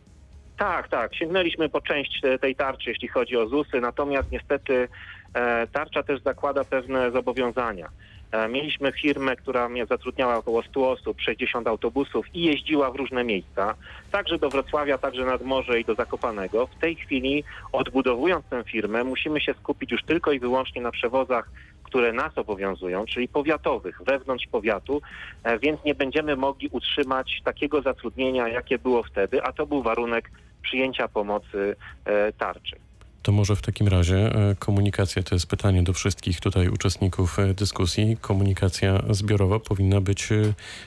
Tak, 0.62 0.88
tak. 0.88 1.16
Sięgnęliśmy 1.16 1.70
po 1.70 1.82
część 1.82 2.22
tej 2.42 2.56
tarczy, 2.56 2.90
jeśli 2.90 3.08
chodzi 3.08 3.38
o 3.38 3.48
ZUSy, 3.48 3.82
natomiast 3.82 4.32
niestety 4.32 4.88
e, 5.34 5.68
tarcza 5.68 6.04
też 6.04 6.22
zakłada 6.22 6.64
pewne 6.64 7.12
zobowiązania. 7.12 7.90
E, 8.32 8.48
Mieliśmy 8.48 8.92
firmę, 8.92 9.36
która 9.36 9.70
zatrudniała 9.90 10.36
około 10.38 10.64
100 10.64 10.92
osób, 10.92 11.22
60 11.22 11.68
autobusów 11.68 12.26
i 12.36 12.44
jeździła 12.44 12.92
w 12.92 12.96
różne 12.96 13.24
miejsca, 13.24 13.76
także 14.12 14.38
do 14.38 14.50
Wrocławia, 14.50 14.98
także 14.98 15.26
nad 15.26 15.42
morze 15.42 15.80
i 15.80 15.86
do 15.86 15.96
Zakopanego. 15.96 16.68
W 16.68 16.76
tej 16.76 16.96
chwili, 16.96 17.44
odbudowując 17.72 18.46
tę 18.46 18.64
firmę, 18.64 19.04
musimy 19.04 19.42
się 19.42 19.54
skupić 19.54 19.92
już 19.92 20.04
tylko 20.04 20.32
i 20.32 20.40
wyłącznie 20.40 20.82
na 20.82 20.92
przewozach, 20.92 21.50
które 21.84 22.14
nas 22.14 22.38
obowiązują, 22.38 23.06
czyli 23.06 23.28
powiatowych, 23.28 24.02
wewnątrz 24.06 24.48
powiatu, 24.48 25.02
e, 25.44 25.60
więc 25.60 25.84
nie 25.84 25.96
będziemy 25.96 26.36
mogli 26.36 26.70
utrzymać 26.72 27.42
takiego 27.44 27.82
zatrudnienia, 27.82 28.48
jakie 28.48 28.80
było 28.80 29.04
wtedy, 29.04 29.44
a 29.44 29.52
to 29.52 29.66
był 29.66 29.84
warunek 29.84 30.32
przyjęcia 30.62 31.08
pomocy 31.08 31.76
e, 32.06 32.34
tarczy. 32.34 32.76
To 33.22 33.32
może 33.32 33.56
w 33.56 33.62
takim 33.62 33.88
razie 33.88 34.18
e, 34.18 34.56
komunikacja, 34.56 35.24
to 35.24 35.36
jest 35.36 35.48
pytanie 35.48 35.84
do 35.84 35.94
wszystkich 35.94 36.40
tutaj 36.40 36.68
uczestników 36.68 37.40
e, 37.40 37.54
dyskusji, 37.54 38.18
komunikacja 38.22 39.04
zbiorowa 39.10 39.60
powinna 39.60 40.02
być 40.02 40.30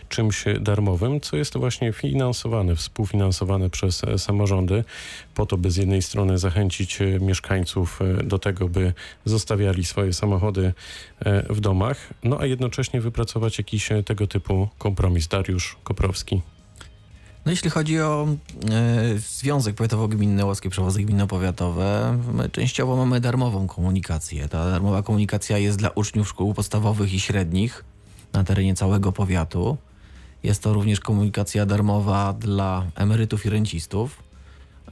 czymś 0.08 0.44
darmowym, 0.60 1.20
co 1.20 1.37
jest 1.37 1.56
właśnie 1.56 1.92
finansowane, 1.92 2.76
współfinansowane 2.76 3.70
przez 3.70 4.02
samorządy, 4.16 4.84
po 5.34 5.46
to, 5.46 5.56
by 5.56 5.70
z 5.70 5.76
jednej 5.76 6.02
strony 6.02 6.38
zachęcić 6.38 6.98
mieszkańców 7.20 8.00
do 8.24 8.38
tego, 8.38 8.68
by 8.68 8.92
zostawiali 9.24 9.84
swoje 9.84 10.12
samochody 10.12 10.72
w 11.50 11.60
domach, 11.60 12.14
no 12.24 12.40
a 12.40 12.46
jednocześnie 12.46 13.00
wypracować 13.00 13.58
jakiś 13.58 13.88
tego 14.04 14.26
typu 14.26 14.68
kompromis. 14.78 15.28
Dariusz 15.28 15.76
Koprowski. 15.84 16.42
No 17.44 17.50
jeśli 17.50 17.70
chodzi 17.70 18.00
o 18.00 18.26
e, 18.70 19.18
Związek 19.18 19.76
Powiatowo-Gminny 19.76 20.44
Łoskie 20.44 20.70
Przewozy 20.70 21.00
Gminno-Powiatowe, 21.00 22.18
my 22.33 22.50
częściowo 22.50 22.96
mamy 22.96 23.20
darmową 23.20 23.66
komunikację. 23.66 24.48
Ta 24.48 24.70
darmowa 24.70 25.02
komunikacja 25.02 25.59
jest 25.59 25.78
dla 25.78 25.90
uczniów 25.90 26.28
szkół 26.28 26.54
podstawowych 26.54 27.14
i 27.14 27.20
średnich 27.20 27.85
na 28.33 28.44
terenie 28.44 28.74
całego 28.74 29.12
powiatu. 29.12 29.76
Jest 30.42 30.62
to 30.62 30.72
również 30.72 31.00
komunikacja 31.00 31.66
darmowa 31.66 32.33
dla 32.33 32.87
emerytów 32.94 33.46
i 33.46 33.50
rencistów. 33.50 34.22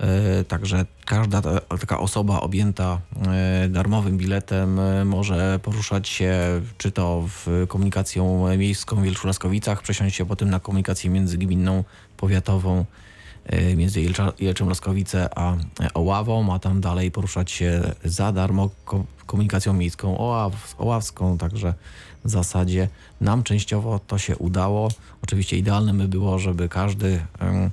E, 0.01 0.45
Także 0.45 0.87
każda 1.05 1.43
ta, 1.43 1.61
taka 1.61 1.99
osoba 1.99 2.41
objęta 2.41 3.01
e, 3.27 3.69
darmowym 3.69 4.19
biletem 4.19 4.81
może 5.07 5.61
poruszać 5.63 6.09
się 6.09 6.61
czy 6.79 6.91
to 6.91 7.25
w 7.29 7.67
komunikacją 7.69 8.57
miejską 8.57 8.97
w 8.97 9.05
Wielczu-Laskowicach, 9.05 9.83
przesiąść 9.83 10.17
się 10.17 10.27
potem 10.27 10.51
na 10.51 10.61
komunikację 10.61 11.11
międzygminną, 11.11 11.85
powiatową 12.23 12.85
e, 13.47 13.77
między 13.77 14.01
Jelczem 14.39 14.69
Laskowice 14.69 15.39
a 15.39 15.55
e, 15.55 15.59
Oławą, 15.95 16.55
a 16.55 16.59
tam 16.59 16.81
dalej 16.81 17.11
poruszać 17.11 17.51
się 17.51 17.83
za 18.05 18.33
darmo 18.33 18.71
ko- 18.85 19.05
komunikacją 19.27 19.73
miejską 19.73 20.19
oław, 20.19 20.75
oławską, 20.79 21.39
także 21.39 21.75
w 22.25 22.31
zasadzie 22.31 22.89
nam 23.21 23.43
częściowo 23.43 23.99
to 24.07 24.19
się 24.19 24.37
udało. 24.37 24.89
Oczywiście 25.23 25.57
idealnym 25.57 25.99
by 25.99 26.09
było, 26.09 26.39
żeby 26.39 26.69
każdy 26.69 27.21
e, 27.41 27.71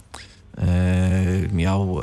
miał 1.54 2.02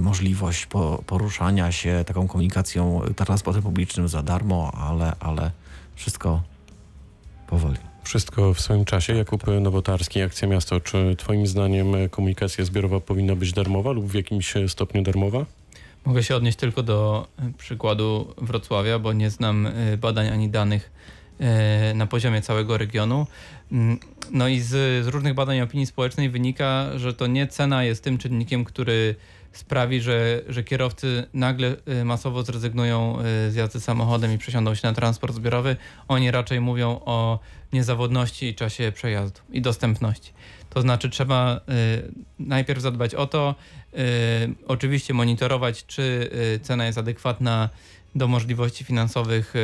możliwość 0.00 0.66
po, 0.66 1.02
poruszania 1.06 1.72
się 1.72 2.04
taką 2.06 2.28
komunikacją 2.28 3.00
transportem 3.16 3.62
publicznym 3.62 4.08
za 4.08 4.22
darmo, 4.22 4.72
ale, 4.74 5.16
ale 5.20 5.50
wszystko 5.94 6.42
powoli. 7.46 7.95
Wszystko 8.06 8.54
w 8.54 8.60
swoim 8.60 8.84
czasie. 8.84 9.14
Jakub 9.14 9.44
Nowotarski, 9.60 10.22
Akcja 10.22 10.48
Miasto. 10.48 10.80
Czy 10.80 11.16
twoim 11.18 11.46
zdaniem 11.46 11.92
komunikacja 12.10 12.64
zbiorowa 12.64 13.00
powinna 13.00 13.36
być 13.36 13.52
darmowa 13.52 13.92
lub 13.92 14.06
w 14.06 14.14
jakimś 14.14 14.56
e, 14.56 14.68
stopniu 14.68 15.02
darmowa? 15.02 15.46
Mogę 16.04 16.22
się 16.22 16.36
odnieść 16.36 16.58
tylko 16.58 16.82
do 16.82 17.28
e, 17.38 17.52
przykładu 17.58 18.34
Wrocławia, 18.38 18.98
bo 18.98 19.12
nie 19.12 19.30
znam 19.30 19.66
e, 19.66 19.96
badań 19.96 20.28
ani 20.28 20.48
danych 20.48 20.90
na 21.94 22.06
poziomie 22.06 22.42
całego 22.42 22.78
regionu. 22.78 23.26
Mm, 23.72 23.98
No 24.30 24.48
i 24.48 24.60
z, 24.60 25.04
z 25.04 25.06
różnych 25.06 25.34
badań 25.34 25.60
opinii 25.60 25.86
społecznej 25.86 26.30
wynika, 26.30 26.98
że 26.98 27.14
to 27.14 27.26
nie 27.26 27.46
cena 27.46 27.84
jest 27.84 28.04
tym 28.04 28.18
czynnikiem, 28.18 28.64
który 28.64 29.14
sprawi, 29.52 30.00
że, 30.00 30.42
że 30.48 30.64
kierowcy 30.64 31.26
nagle 31.34 31.76
masowo 32.04 32.42
zrezygnują 32.42 33.18
z 33.48 33.54
jazdy 33.54 33.80
samochodem 33.80 34.32
i 34.32 34.38
przesiądą 34.38 34.74
się 34.74 34.88
na 34.88 34.94
transport 34.94 35.34
zbiorowy. 35.34 35.76
Oni 36.08 36.30
raczej 36.30 36.60
mówią 36.60 37.00
o 37.04 37.38
niezawodności 37.72 38.46
i 38.46 38.54
czasie 38.54 38.92
przejazdu 38.92 39.40
i 39.52 39.62
dostępności. 39.62 40.32
To 40.70 40.80
znaczy 40.80 41.10
trzeba 41.10 41.56
y, 41.56 42.12
najpierw 42.38 42.80
zadbać 42.80 43.14
o 43.14 43.26
to, 43.26 43.54
y, 43.94 43.98
oczywiście 44.68 45.14
monitorować, 45.14 45.86
czy 45.86 46.30
y, 46.56 46.60
cena 46.60 46.86
jest 46.86 46.98
adekwatna 46.98 47.68
do 48.14 48.28
możliwości 48.28 48.84
finansowych 48.84 49.54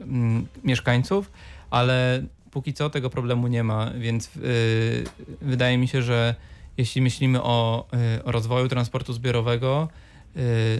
mm, 0.00 0.46
mieszkańców, 0.64 1.30
ale 1.70 2.22
póki 2.50 2.72
co 2.72 2.90
tego 2.90 3.10
problemu 3.10 3.48
nie 3.48 3.64
ma, 3.64 3.90
więc 3.98 4.30
wydaje 5.40 5.78
mi 5.78 5.88
się, 5.88 6.02
że 6.02 6.34
jeśli 6.76 7.02
myślimy 7.02 7.42
o, 7.42 7.86
rozwoju 8.24 8.68
transportu 8.68 9.12
zbiorowego, 9.12 9.88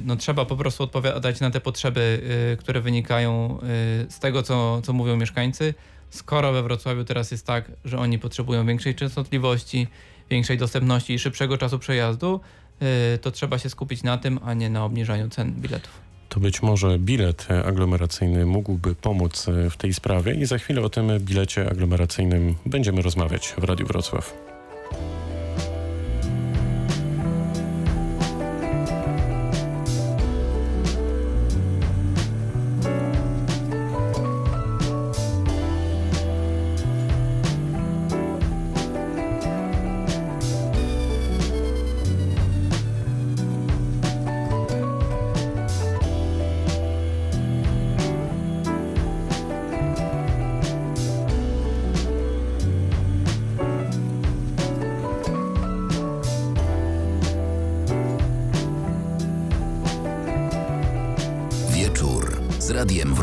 no 0.04 0.16
trzeba 0.16 0.44
po 0.44 0.56
prostu 0.56 0.84
odpowiadać 0.84 1.40
na 1.40 1.50
te 1.50 1.60
potrzeby, 1.60 2.22
które 2.58 2.80
wynikają 2.80 3.58
z 4.08 4.18
tego, 4.18 4.42
co, 4.42 4.82
co 4.82 4.92
mówią 4.92 5.16
mieszkańcy. 5.16 5.74
Skoro 6.12 6.52
we 6.52 6.62
Wrocławiu 6.62 7.04
teraz 7.04 7.30
jest 7.30 7.46
tak, 7.46 7.72
że 7.84 7.98
oni 7.98 8.18
potrzebują 8.18 8.66
większej 8.66 8.94
częstotliwości, 8.94 9.86
większej 10.30 10.58
dostępności 10.58 11.12
i 11.14 11.18
szybszego 11.18 11.58
czasu 11.58 11.78
przejazdu, 11.78 12.40
y, 13.14 13.18
to 13.18 13.30
trzeba 13.30 13.58
się 13.58 13.70
skupić 13.70 14.02
na 14.02 14.18
tym, 14.18 14.40
a 14.44 14.54
nie 14.54 14.70
na 14.70 14.84
obniżaniu 14.84 15.28
cen 15.28 15.52
biletów. 15.52 16.00
To 16.28 16.40
być 16.40 16.62
może 16.62 16.98
bilet 16.98 17.46
e, 17.50 17.64
aglomeracyjny 17.64 18.46
mógłby 18.46 18.94
pomóc 18.94 19.48
e, 19.48 19.70
w 19.70 19.76
tej 19.76 19.94
sprawie 19.94 20.34
i 20.34 20.46
za 20.46 20.58
chwilę 20.58 20.82
o 20.82 20.88
tym 20.88 21.18
bilecie 21.18 21.70
aglomeracyjnym 21.70 22.54
będziemy 22.66 23.02
rozmawiać 23.02 23.54
w 23.58 23.64
Radiu 23.64 23.86
Wrocław. 23.86 24.51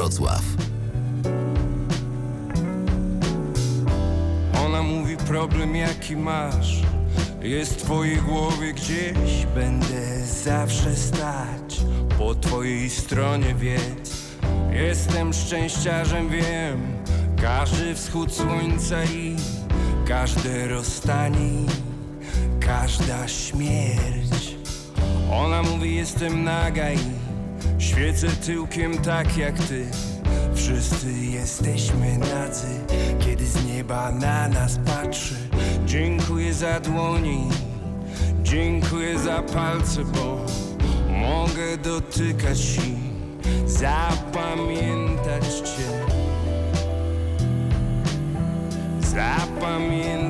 Wrocław. 0.09 0.43
Ona 4.65 4.81
mówi 4.83 5.17
problem 5.17 5.75
jaki 5.75 6.17
masz 6.17 6.81
Jest 7.41 7.73
w 7.73 7.83
twojej 7.83 8.17
głowie 8.17 8.73
gdzieś 8.73 9.45
Będę 9.55 10.25
zawsze 10.25 10.95
stać. 10.95 11.81
Po 12.17 12.35
twojej 12.35 12.89
stronie 12.89 13.55
wiedz 13.55 14.37
Jestem 14.71 15.33
szczęściarzem 15.33 16.29
wiem. 16.29 16.81
Każdy 17.41 17.95
wschód 17.95 18.33
słońca 18.33 19.03
i 19.03 19.35
Każde 20.07 20.67
rozstanie 20.67 21.65
Każda 22.59 23.27
śmierć. 23.27 24.55
Ona 25.31 25.63
mówi 25.63 25.95
jestem 25.95 26.43
naga 26.43 26.91
i 26.91 27.18
Świecę 27.89 28.27
tyłkiem 28.27 28.97
tak 28.97 29.37
jak 29.37 29.57
ty. 29.59 29.85
Wszyscy 30.55 31.11
jesteśmy 31.13 32.17
nadzy 32.17 32.67
Kiedy 33.19 33.45
z 33.45 33.65
nieba 33.65 34.11
na 34.11 34.47
nas 34.47 34.79
patrzy. 34.85 35.35
Dziękuję 35.85 36.53
za 36.53 36.79
dłoni 36.79 37.49
Dziękuję 38.43 39.19
za 39.19 39.41
palce, 39.41 40.03
bo 40.03 40.45
Mogę 41.09 41.77
dotykać 41.83 42.77
i 42.77 42.95
Zapamiętać 43.65 45.45
cię. 45.45 46.05
Zapamiętać 49.01 50.28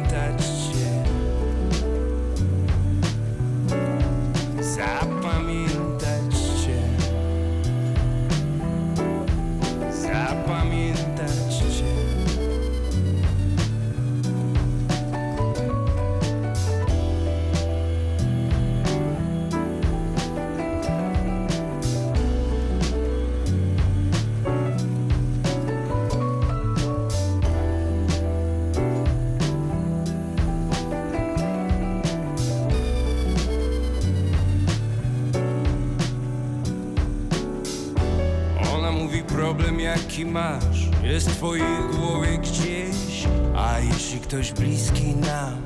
jaki 40.19 40.31
masz, 40.31 40.89
jest 41.03 41.29
w 41.29 41.35
twojej 41.35 41.83
głowie 41.91 42.37
gdzieś. 42.37 43.27
A 43.55 43.79
jeśli 43.79 44.19
ktoś 44.19 44.51
bliski 44.51 45.15
nam 45.15 45.61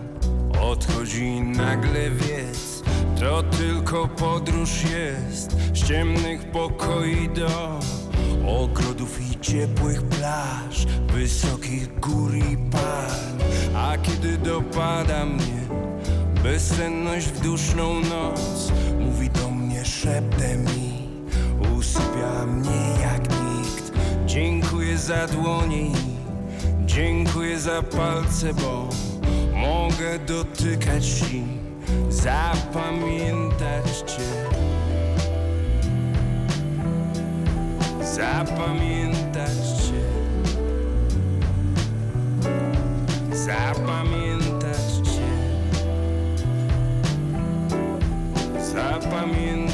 odchodzi 0.61 1.41
nagle 1.41 2.09
wiedz, 2.09 2.83
to 3.19 3.43
tylko 3.43 4.07
podróż 4.07 4.83
jest 4.83 5.51
z 5.73 5.87
ciemnych 5.87 6.51
pokoi 6.51 7.29
do 7.29 7.79
ogrodów 8.47 9.31
i 9.31 9.39
ciepłych 9.39 10.03
plaż, 10.03 10.85
wysokich 11.13 11.99
gór 11.99 12.35
i 12.35 12.57
palm. 12.71 13.37
A 13.75 13.97
kiedy 13.97 14.37
dopada 14.37 15.25
mnie 15.25 15.63
bezsenność 16.43 17.27
w 17.27 17.41
duszną 17.41 17.99
noc, 17.99 18.71
mówi 18.99 19.29
do 19.29 19.49
mnie 19.49 19.85
szeptem 19.85 20.65
i 20.77 20.92
za 25.03 25.27
dłonie 25.27 25.81
i 25.81 25.93
dziękuję 26.85 27.59
za 27.59 27.81
palce, 27.81 28.53
bo 28.53 28.89
mogę 29.53 30.19
dotykać 30.19 31.21
i 31.33 31.43
zapamiętać 32.09 33.97
Cię. 33.97 34.23
Zapamiętać 38.01 39.57
Cię. 39.83 40.03
Zapamiętać 43.31 44.91
Cię. 45.03 45.33
Zapamiętać 48.73 49.72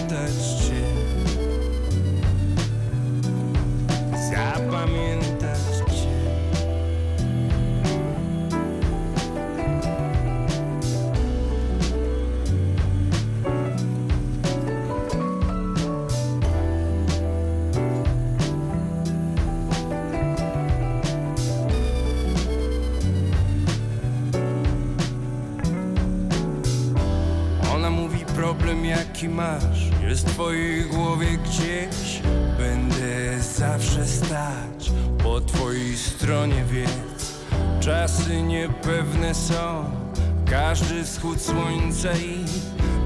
Każdy 40.70 41.04
wschód 41.04 41.42
słońca 41.42 42.10
i 42.14 42.46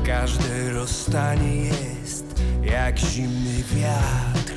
Każde 0.06 0.72
rozstanie 0.72 1.56
jest 1.56 2.26
Jak 2.64 3.00
zimny 3.00 3.64
wiatr. 3.76 4.54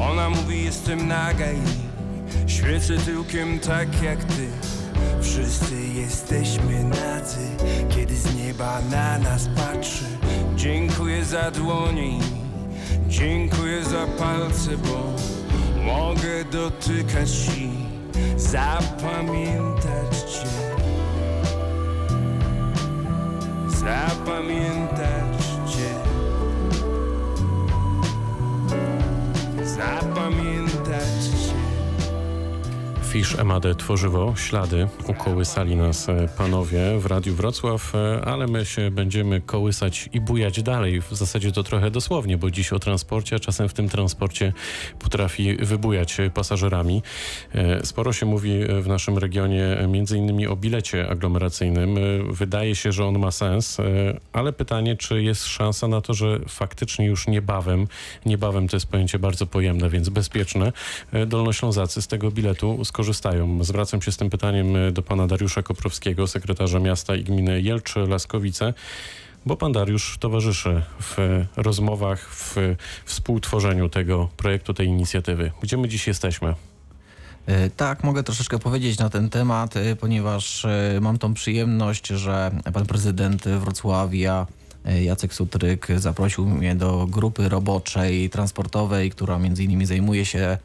Ona 0.00 0.30
mówi 0.30 0.64
jestem 0.64 1.08
naga 1.08 1.46
i 1.52 2.50
Świecę 2.50 2.96
tyłkiem 2.96 3.58
tak 3.58 4.02
jak 4.02 4.24
ty. 4.24 4.48
Wszyscy 5.22 5.74
jesteśmy 5.94 6.84
nadzy, 6.84 7.48
kiedy 7.88 8.16
z 8.16 8.34
nieba 8.36 8.80
na 8.90 9.18
nas 9.18 9.48
patrzy. 9.56 10.04
Dziękuję 10.56 11.24
za 11.24 11.50
dłonie 11.50 12.18
i 12.18 12.20
dziękuję 13.08 13.84
za 13.84 14.06
palce, 14.06 14.70
bo 14.76 15.12
mogę 15.84 16.44
dotykać 16.44 17.30
i 17.58 17.70
zapamiętać 18.36 20.09
Fisz 33.10 33.38
Emadę 33.38 33.74
Tworzywo, 33.74 34.34
ślady, 34.36 34.88
ukołysali 35.06 35.76
nas 35.76 36.08
e, 36.08 36.28
panowie 36.38 36.98
w 36.98 37.06
Radiu 37.06 37.34
Wrocław, 37.34 37.94
e, 37.94 38.24
ale 38.24 38.46
my 38.46 38.64
się 38.64 38.90
będziemy 38.90 39.40
kołysać 39.40 40.08
i 40.12 40.20
bujać 40.20 40.62
dalej. 40.62 41.00
W 41.00 41.12
zasadzie 41.12 41.52
to 41.52 41.62
trochę 41.62 41.90
dosłownie, 41.90 42.38
bo 42.38 42.50
dziś 42.50 42.72
o 42.72 42.78
transporcie, 42.78 43.36
a 43.36 43.38
czasem 43.38 43.68
w 43.68 43.72
tym 43.72 43.88
transporcie 43.88 44.52
potrafi 44.98 45.56
wybujać 45.56 46.16
pasażerami. 46.34 47.02
E, 47.54 47.86
Sporo 47.86 48.12
się 48.12 48.26
mówi 48.26 48.50
w 48.80 48.86
naszym 48.86 49.18
regionie 49.18 49.76
między 49.88 50.18
innymi 50.18 50.46
o 50.46 50.56
bilecie 50.56 51.08
aglomeracyjnym. 51.08 51.98
Wydaje 52.32 52.74
się, 52.74 52.92
że 52.92 53.06
on 53.06 53.18
ma 53.18 53.30
sens, 53.30 53.76
ale 54.32 54.52
pytanie, 54.52 54.96
czy 54.96 55.22
jest 55.22 55.46
szansa 55.46 55.88
na 55.88 56.00
to, 56.00 56.14
że 56.14 56.40
faktycznie 56.48 57.06
już 57.06 57.26
niebawem, 57.26 57.86
niebawem 58.26 58.68
to 58.68 58.76
jest 58.76 58.86
pojęcie 58.86 59.18
bardzo 59.18 59.46
pojemne, 59.46 59.90
więc 59.90 60.08
bezpieczne, 60.08 60.72
Dolnoślązacy 61.26 62.02
z 62.02 62.06
tego 62.06 62.30
biletu 62.30 62.84
skorzystają. 63.00 63.64
Zwracam 63.64 64.02
się 64.02 64.12
z 64.12 64.16
tym 64.16 64.30
pytaniem 64.30 64.76
e, 64.76 64.92
do 64.92 65.02
pana 65.02 65.26
Dariusza 65.26 65.62
Koprowskiego, 65.62 66.26
sekretarza 66.26 66.78
miasta 66.78 67.16
i 67.16 67.24
gminy 67.24 67.62
Jelcz-Laskowice, 67.62 68.72
bo 69.46 69.56
pan 69.56 69.72
Dariusz 69.72 70.18
towarzyszy 70.18 70.82
w 71.00 71.16
rozmowach, 71.56 72.28
w 72.30 72.56
współtworzeniu 73.04 73.88
tego 73.88 74.28
projektu, 74.36 74.74
tej 74.74 74.86
inicjatywy. 74.86 75.52
Gdzie 75.62 75.76
my 75.76 75.88
dziś 75.88 76.06
jesteśmy? 76.06 76.54
E, 77.46 77.70
Tak, 77.70 78.04
mogę 78.04 78.22
troszeczkę 78.22 78.58
powiedzieć 78.58 78.98
na 78.98 79.10
ten 79.10 79.30
temat, 79.30 79.76
e, 79.76 79.96
ponieważ 79.96 80.66
mam 81.00 81.18
tą 81.18 81.34
przyjemność, 81.34 82.06
że 82.06 82.50
pan 82.72 82.86
prezydent 82.86 83.48
Wrocławia 83.48 84.46
Jacek 85.02 85.34
Sutryk 85.34 85.86
zaprosił 85.96 86.48
mnie 86.48 86.74
do 86.76 87.06
grupy 87.06 87.48
roboczej 87.48 88.30
transportowej, 88.30 89.10
która 89.10 89.38
między 89.38 89.64
innymi 89.64 89.86
zajmuje 89.86 90.24
się 90.24 90.58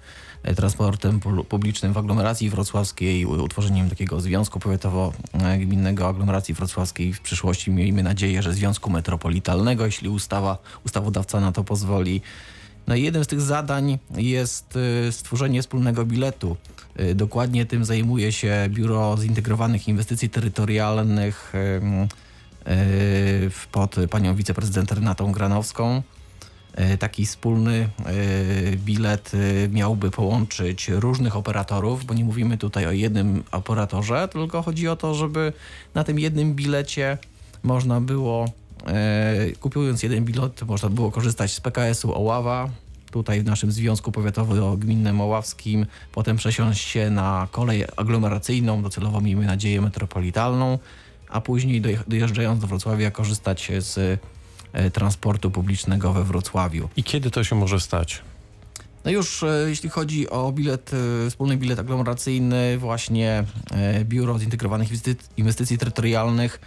transportem 0.55 1.19
pu- 1.19 1.43
publicznym 1.43 1.93
w 1.93 1.97
aglomeracji 1.97 2.49
wrocławskiej, 2.49 3.25
utworzeniem 3.25 3.89
takiego 3.89 4.21
związku 4.21 4.59
powiatowo-gminnego 4.59 6.07
aglomeracji 6.07 6.53
wrocławskiej. 6.53 7.13
W 7.13 7.21
przyszłości 7.21 7.71
miejmy 7.71 8.03
nadzieję, 8.03 8.41
że 8.43 8.53
związku 8.53 8.89
metropolitalnego, 8.89 9.85
jeśli 9.85 10.09
ustawa, 10.09 10.57
ustawodawca 10.85 11.39
na 11.39 11.51
to 11.51 11.63
pozwoli. 11.63 12.21
No 12.87 12.95
i 12.95 13.03
jednym 13.03 13.23
z 13.23 13.27
tych 13.27 13.41
zadań 13.41 13.99
jest 14.17 14.75
y, 15.07 15.11
stworzenie 15.11 15.61
wspólnego 15.61 16.05
biletu. 16.05 16.57
Dokładnie 17.15 17.65
tym 17.65 17.85
zajmuje 17.85 18.31
się 18.31 18.67
Biuro 18.69 19.17
Zintegrowanych 19.17 19.87
Inwestycji 19.87 20.29
Terytorialnych 20.29 21.53
pod 23.71 23.95
panią 24.09 24.35
wiceprezydent 24.35 24.91
Renatą 24.91 25.31
Granowską. 25.31 26.01
Y, 26.79 26.97
Taki 26.97 27.25
wspólny 27.25 27.89
y, 28.73 28.77
bilet 28.77 29.31
y, 29.33 29.69
miałby 29.71 30.11
połączyć 30.11 30.87
różnych 30.89 31.35
operatorów, 31.35 32.05
bo 32.05 32.13
nie 32.13 32.25
mówimy 32.25 32.57
tutaj 32.57 32.85
o 32.85 32.91
jednym 32.91 33.43
operatorze, 33.51 34.27
tylko 34.31 34.61
chodzi 34.61 34.87
o 34.87 34.95
to, 34.95 35.15
żeby 35.15 35.53
na 35.93 36.03
tym 36.03 36.19
jednym 36.19 36.53
bilecie 36.53 37.17
można 37.63 38.01
było, 38.01 38.45
e, 38.87 39.51
kupując 39.59 40.03
jeden 40.03 40.25
bilet, 40.25 40.61
można 40.61 40.89
było 40.89 41.11
korzystać 41.11 41.53
z 41.53 41.61
PKS-u 41.61 42.13
Oława, 42.13 42.69
tutaj 43.11 43.41
w 43.41 43.45
naszym 43.45 43.71
Związku 43.71 44.11
Powiatowo-Gminnym 44.11 45.21
Oławskim, 45.21 45.85
potem 46.11 46.37
przesiąść 46.37 46.87
się 46.87 47.09
na 47.09 47.47
kolej 47.51 47.83
aglomeracyjną, 47.97 48.81
docelowo 48.83 49.21
miejmy 49.21 49.45
nadzieję 49.45 49.81
metropolitalną, 49.81 50.79
a 51.29 51.41
później 51.41 51.81
doje- 51.81 52.03
dojeżdżając 52.07 52.61
do 52.61 52.67
Wrocławia 52.67 53.11
korzystać 53.11 53.71
z 53.79 53.97
e, 53.97 54.17
transportu 54.93 55.51
publicznego 55.51 56.13
we 56.13 56.23
Wrocławiu. 56.23 56.89
I 56.97 57.03
kiedy 57.03 57.31
to 57.31 57.43
się 57.43 57.55
może 57.55 57.79
stać? 57.79 58.21
No 59.05 59.11
już 59.11 59.43
e, 59.43 59.65
jeśli 59.67 59.89
chodzi 59.89 60.29
o 60.29 60.51
bilet, 60.51 60.91
e, 61.25 61.29
wspólny 61.29 61.57
bilet 61.57 61.79
aglomeracyjny, 61.79 62.77
właśnie 62.77 63.43
e, 63.71 64.05
Biuro 64.05 64.39
Zintegrowanych 64.39 64.89
Inwestycji, 65.37 65.77
Terytorialnych 65.77 66.59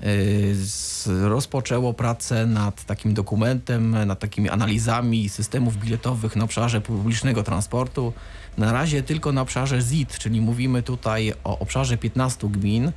e, 0.00 1.28
rozpoczęło 1.28 1.94
pracę 1.94 2.46
nad 2.46 2.84
takim 2.84 3.14
dokumentem, 3.14 4.06
nad 4.06 4.18
takimi 4.18 4.48
analizami 4.48 5.28
systemów 5.28 5.76
biletowych 5.76 6.36
na 6.36 6.44
obszarze 6.44 6.80
publicznego 6.80 7.42
transportu. 7.42 8.12
Na 8.58 8.72
razie 8.72 9.02
tylko 9.02 9.32
na 9.32 9.40
obszarze 9.40 9.82
ZIT, 9.82 10.18
czyli 10.18 10.40
mówimy 10.40 10.82
tutaj 10.82 11.32
o 11.44 11.58
obszarze 11.58 11.96
15 11.96 12.48
gmin. 12.48 12.92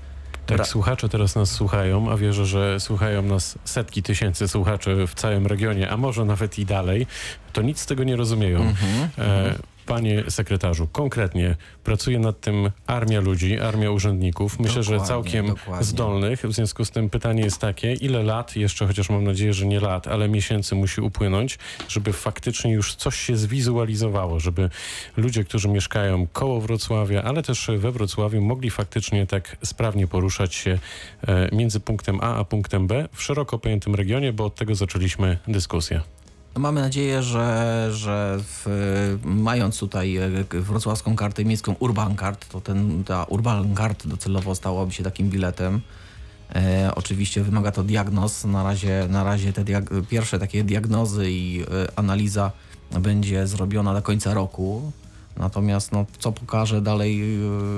Tak, 0.47 0.57
Ra- 0.57 0.65
słuchacze 0.65 1.09
teraz 1.09 1.35
nas 1.35 1.51
słuchają, 1.51 2.11
a 2.11 2.17
wierzę, 2.17 2.45
że 2.45 2.79
słuchają 2.79 3.21
nas 3.21 3.59
setki 3.65 4.03
tysięcy 4.03 4.47
słuchaczy 4.47 5.07
w 5.07 5.13
całym 5.13 5.47
regionie, 5.47 5.89
a 5.89 5.97
może 5.97 6.25
nawet 6.25 6.59
i 6.59 6.65
dalej. 6.65 7.07
To 7.53 7.61
nic 7.61 7.79
z 7.79 7.85
tego 7.85 8.03
nie 8.03 8.15
rozumieją. 8.15 8.59
Mhm. 8.61 9.09
E, 9.17 9.55
Panie 9.88 10.23
sekretarzu, 10.29 10.88
konkretnie 10.88 11.55
pracuje 11.83 12.19
nad 12.19 12.41
tym 12.41 12.71
armia 12.88 13.19
ludzi, 13.21 13.59
armia 13.59 13.91
urzędników. 13.91 14.59
Myślę, 14.59 14.83
że 14.83 14.91
Dokładnie, 14.91 15.07
całkiem 15.07 15.47
dokładnie. 15.47 15.85
zdolnych. 15.85 16.41
W 16.41 16.53
związku 16.53 16.85
z 16.85 16.91
tym 16.91 17.09
pytanie 17.09 17.41
jest 17.41 17.57
takie, 17.57 17.93
ile 17.93 18.23
lat, 18.23 18.55
jeszcze 18.55 18.88
chociaż 18.88 19.09
mam 19.09 19.23
nadzieję, 19.23 19.53
że 19.53 19.65
nie 19.65 19.79
lat, 19.79 20.07
ale 20.07 20.29
miesięcy 20.29 20.75
musi 20.75 21.01
upłynąć, 21.01 21.59
żeby 21.88 22.13
faktycznie 22.13 22.73
już 22.73 22.95
coś 22.95 23.15
się 23.15 23.38
zwizualizowało, 23.38 24.39
żeby 24.39 24.69
ludzie, 25.17 25.43
którzy 25.43 25.67
mieszkają 25.67 26.27
koło 26.33 26.61
Wrocławia, 26.61 27.23
ale 27.23 27.43
też 27.43 27.69
we 27.77 27.91
Wrocławiu 27.91 28.41
mogli 28.41 28.69
faktycznie 28.69 29.27
tak 29.27 29.57
sprawnie 29.65 30.07
poruszać 30.07 30.55
się 30.55 30.79
e, 31.27 31.55
między 31.55 31.79
punktem 31.79 32.19
A 32.21 32.35
a 32.35 32.43
punktem 32.43 32.88
B 32.88 33.09
w 33.13 33.23
szeroko 33.23 33.59
pojętym 33.59 33.95
regionie, 33.95 34.33
bo 34.33 34.45
od 34.45 34.55
tego 34.55 34.75
zaczęliśmy 34.75 35.38
dyskusję. 35.47 36.01
Mamy 36.55 36.81
nadzieję, 36.81 37.23
że, 37.23 37.87
że 37.91 38.39
w, 38.39 38.65
mając 39.23 39.79
tutaj 39.79 40.17
e, 40.17 40.29
wrocławską 40.51 41.15
kartę 41.15 41.45
miejską 41.45 41.75
Urban 41.79 42.15
Card, 42.15 42.49
to 42.49 42.61
ten, 42.61 43.03
ta 43.03 43.23
Urban 43.23 43.75
Card 43.75 44.07
docelowo 44.07 44.55
stałaby 44.55 44.91
się 44.91 45.03
takim 45.03 45.29
biletem. 45.29 45.81
E, 46.55 46.91
oczywiście 46.95 47.43
wymaga 47.43 47.71
to 47.71 47.83
diagnoz. 47.83 48.45
Na 48.45 48.63
razie, 48.63 49.07
na 49.09 49.23
razie 49.23 49.53
te 49.53 49.63
pierwsze 50.09 50.39
takie 50.39 50.63
diagnozy 50.63 51.31
i 51.31 51.61
e, 51.61 51.65
analiza 51.99 52.51
będzie 52.99 53.47
zrobiona 53.47 53.93
do 53.93 54.01
końca 54.01 54.33
roku. 54.33 54.91
Natomiast 55.38 55.91
no, 55.91 56.05
co 56.19 56.31
pokaże 56.31 56.81
dalej 56.81 57.21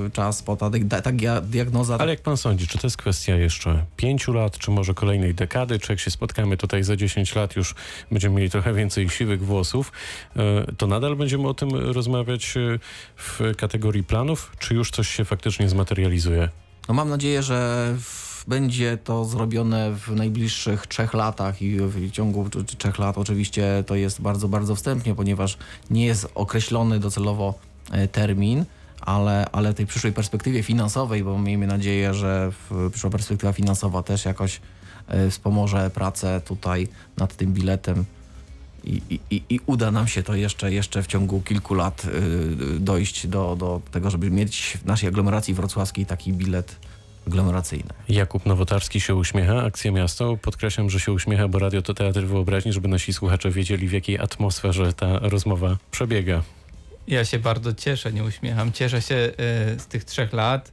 e, 0.05 0.10
czas, 0.12 0.43
po 0.43 0.55
ta, 0.55 0.70
ta, 0.89 1.01
ta 1.01 1.12
dia- 1.12 1.41
diagnoza... 1.41 1.97
Ale 1.99 2.12
jak 2.12 2.22
pan 2.22 2.38
sądzi, 2.38 2.68
czy 2.68 2.78
to 2.78 2.88
jest 2.88 2.97
kwestia 2.97 3.36
jeszcze 3.36 3.86
pięciu 3.97 4.34
lat, 4.34 4.57
czy 4.57 4.72
może 4.72 4.93
kolejnej 4.93 5.36
dekady, 5.36 5.80
czy 5.80 5.91
jak 5.91 5.99
się 5.99 6.12
spotkamy 6.12 6.57
tutaj 6.57 6.84
za 6.84 6.95
10 6.95 7.36
lat, 7.36 7.55
już 7.55 7.76
będziemy 8.12 8.36
mieli 8.36 8.49
trochę 8.49 8.74
więcej 8.74 9.10
siwych 9.10 9.45
włosów, 9.45 9.91
e, 10.36 10.41
to 10.78 10.88
nadal 10.88 11.16
będziemy 11.16 11.47
o 11.47 11.53
tym 11.53 11.76
rozmawiać 11.76 12.57
e, 12.57 12.80
w 13.16 13.55
kategorii 13.57 14.03
planów, 14.03 14.51
czy 14.60 14.74
już 14.74 14.91
coś 14.91 15.10
się 15.10 15.26
faktycznie 15.26 15.70
zmaterializuje? 15.70 16.49
No 16.88 16.93
mam 16.93 17.10
nadzieję, 17.10 17.43
że 17.43 17.88
w, 17.99 18.29
będzie 18.50 18.97
to 18.97 19.26
zrobione 19.26 19.91
w 19.95 20.16
najbliższych 20.16 20.88
trzech 20.88 21.14
latach 21.14 21.62
i 21.62 21.78
w 21.80 22.12
ciągu 22.12 22.50
trzech 22.78 23.00
lat 23.00 23.18
oczywiście 23.18 23.84
to 23.88 23.95
jest 23.95 24.22
bardzo, 24.22 24.47
bardzo 24.47 24.76
wstępnie, 24.76 25.16
ponieważ 25.16 25.58
nie 25.89 26.06
jest 26.06 26.28
określony 26.36 27.00
docelowo 27.00 27.54
e, 27.91 28.08
termin, 28.08 28.66
ale, 29.02 29.45
ale 29.52 29.74
tej 29.74 29.86
przyszłej 29.86 30.14
perspektywie 30.14 30.64
finansowej, 30.64 31.24
bo 31.24 31.38
miejmy 31.39 31.68
nadzieję, 31.68 32.14
że 32.14 32.52
przyszła 32.91 33.10
perspektywa 33.10 33.54
finansowa 33.54 34.04
też 34.04 34.26
jakoś 34.26 34.62
e, 35.08 35.30
wspomoże 35.30 35.89
pracę 35.89 36.41
tutaj 36.45 36.88
nad 37.18 37.36
tym 37.36 37.54
biletem. 37.54 38.06
I, 38.84 39.02
i, 39.10 39.41
i- 39.50 39.60
uda 39.66 39.91
nam 39.91 40.08
się 40.08 40.24
to 40.24 40.36
jeszcze, 40.36 40.72
jeszcze 40.72 41.04
w 41.04 41.08
ciągu 41.08 41.41
kilku 41.41 41.74
lat 41.74 42.06
y, 42.06 42.80
dojść 42.80 43.28
do, 43.28 43.56
do 43.56 43.82
tego, 43.91 44.10
żeby 44.10 44.32
mieć 44.32 44.78
w 44.84 44.86
naszej 44.86 45.10
aglomeracji 45.10 45.54
wrocławskiej 45.54 46.06
taki 46.06 46.34
bilet 46.34 46.76
aglomeracyjny. 47.30 47.94
Jakub 48.10 48.46
Nowotarski 48.46 49.00
się 49.02 49.16
uśmiecha, 49.16 49.64
Akcja 49.64 49.92
Miasto. 49.92 50.38
Podkreślam, 50.38 50.90
że 50.90 51.00
się 51.00 51.12
uśmiecha, 51.12 51.48
bo 51.48 51.60
radio 51.60 51.82
to 51.82 51.94
teatr 51.94 52.22
wyobraźni, 52.22 52.74
żeby 52.74 52.88
nasi 52.88 53.14
słuchacze 53.14 53.52
wiedzieli, 53.52 53.88
w 53.88 53.92
jakiej 53.92 54.20
atmosferze 54.20 54.94
ta 54.94 55.20
rozmowa 55.20 55.78
przebiega. 55.92 56.42
Ja 57.08 57.26
się 57.26 57.40
bardzo 57.40 57.74
cieszę, 57.74 58.14
nie 58.14 58.24
uśmiecham. 58.24 58.72
Cieszę 58.72 59.02
się 59.02 59.16
e, 59.16 59.32
z 59.80 59.88
tych 59.88 60.04
trzech 60.04 60.34
lat, 60.34 60.72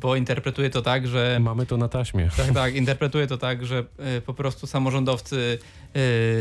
bo 0.00 0.16
interpretuję 0.16 0.70
to 0.70 0.82
tak, 0.82 1.06
że. 1.06 1.38
Mamy 1.40 1.66
to 1.66 1.76
na 1.76 1.88
taśmie. 1.88 2.28
Tak, 2.36 2.52
tak. 2.52 2.74
Interpretuję 2.74 3.26
to 3.26 3.38
tak, 3.38 3.66
że 3.66 3.84
e, 3.98 4.20
po 4.20 4.34
prostu 4.34 4.66
samorządowcy 4.66 5.58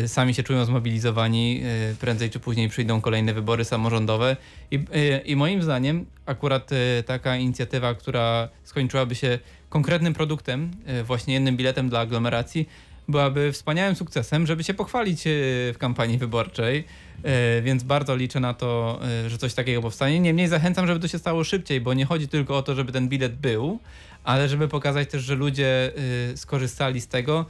e, 0.04 0.08
sami 0.08 0.34
się 0.34 0.44
czują 0.44 0.66
zmobilizowani. 0.66 1.62
e, 1.92 1.96
Prędzej 1.96 2.30
czy 2.30 2.40
później 2.40 2.70
przyjdą 2.70 3.02
kolejne 3.02 3.34
wybory 3.34 3.66
samorządowe. 3.66 4.38
I, 4.72 4.76
e, 4.76 5.18
i 5.18 5.36
moim 5.36 5.64
zdaniem, 5.64 6.06
akurat 6.26 6.72
e, 6.72 7.04
taka 7.04 7.38
inicjatywa, 7.38 7.94
która 7.96 8.50
skończyłaby 8.64 9.16
się 9.16 9.40
konkretnym 9.70 10.14
produktem, 10.14 10.72
e, 10.86 11.04
właśnie 11.04 11.34
jednym 11.34 11.58
biletem 11.58 11.90
dla 11.90 12.00
aglomeracji, 12.00 12.70
byłaby 13.10 13.52
wspaniałym 13.52 13.96
sukcesem, 13.96 14.48
żeby 14.48 14.64
się 14.64 14.74
pochwalić 14.74 15.28
e, 15.28 15.32
w 15.74 15.76
kampanii 15.80 16.18
wyborczej. 16.18 16.84
E, 17.24 17.62
Więc 17.62 17.84
bardzo 17.84 18.16
liczę 18.16 18.40
na 18.40 18.54
to, 18.54 19.00
e, 19.26 19.30
że 19.30 19.38
coś 19.38 19.54
takiego 19.54 19.82
powstanie. 19.82 20.20
Niemniej 20.20 20.48
zachęcam, 20.48 20.88
żeby 20.88 21.00
to 21.00 21.08
się 21.08 21.20
stało 21.20 21.44
szybciej, 21.44 21.82
bo 21.82 21.94
nie 21.94 22.06
chodzi 22.06 22.28
tylko 22.28 22.58
o 22.58 22.62
to, 22.62 22.76
żeby 22.76 22.92
ten 22.92 23.10
bilet 23.10 23.36
był, 23.36 23.80
ale 24.24 24.50
żeby 24.50 24.68
pokazać 24.68 25.10
też, 25.10 25.24
że 25.24 25.36
ludzie 25.36 25.92
skorzystali 26.36 27.02
z 27.02 27.08
tego, 27.08 27.46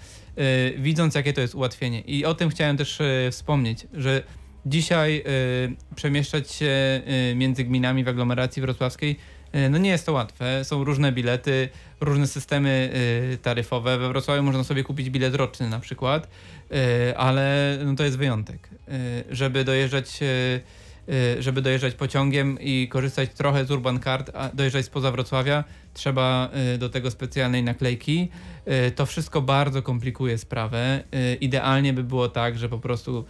widząc 0.78 1.16
jakie 1.16 1.34
to 1.34 1.42
jest 1.42 1.56
ułatwienie. 1.56 2.02
I 2.02 2.26
o 2.26 2.36
tym 2.36 2.50
chciałem 2.50 2.78
też 2.78 3.00
wspomnieć, 3.32 3.88
że 3.94 4.24
dzisiaj 4.66 5.24
przemieszczać 5.96 6.52
się 6.52 7.02
między 7.36 7.64
gminami 7.64 8.04
w 8.04 8.08
aglomeracji 8.08 8.62
wrocławskiej 8.62 9.20
no 9.70 9.78
nie 9.78 9.90
jest 9.90 10.06
to 10.06 10.14
łatwe. 10.14 10.66
Są 10.66 10.84
różne 10.84 11.12
bilety, 11.12 11.70
różne 12.02 12.28
systemy 12.28 12.92
y, 13.34 13.38
taryfowe. 13.38 13.98
We 13.98 14.08
Wrocławiu 14.08 14.44
można 14.44 14.64
sobie 14.64 14.84
kupić 14.84 15.10
bilet 15.10 15.36
roczny 15.36 15.70
na 15.70 15.80
przykład, 15.80 16.28
y, 16.28 17.18
ale 17.18 17.78
no 17.86 17.96
to 17.96 18.04
jest 18.04 18.18
wyjątek. 18.18 18.70
Żeby 19.32 19.64
dojeżdżać 19.64 20.20
żeby 21.40 21.62
dojeżdżać 21.62 21.94
pociągiem 21.94 22.58
i 22.62 22.88
korzystać 22.88 23.30
trochę 23.34 23.66
z 23.66 23.72
Urban 23.72 24.00
Card, 24.00 24.32
a 24.34 24.50
dojeżdżać 24.54 24.86
spoza 24.86 25.12
Wrocławia, 25.12 25.64
trzeba 25.94 26.50
do 26.80 26.90
tego 26.90 27.12
specjalnej 27.12 27.64
naklejki. 27.64 28.30
To 28.96 29.06
wszystko 29.06 29.42
bardzo 29.42 29.82
komplikuje 29.82 30.38
sprawę. 30.38 31.04
Idealnie 31.42 31.94
by 31.94 32.04
było 32.04 32.30
tak, 32.30 32.58
że 32.58 32.70
po 32.70 32.80
prostu 32.80 33.26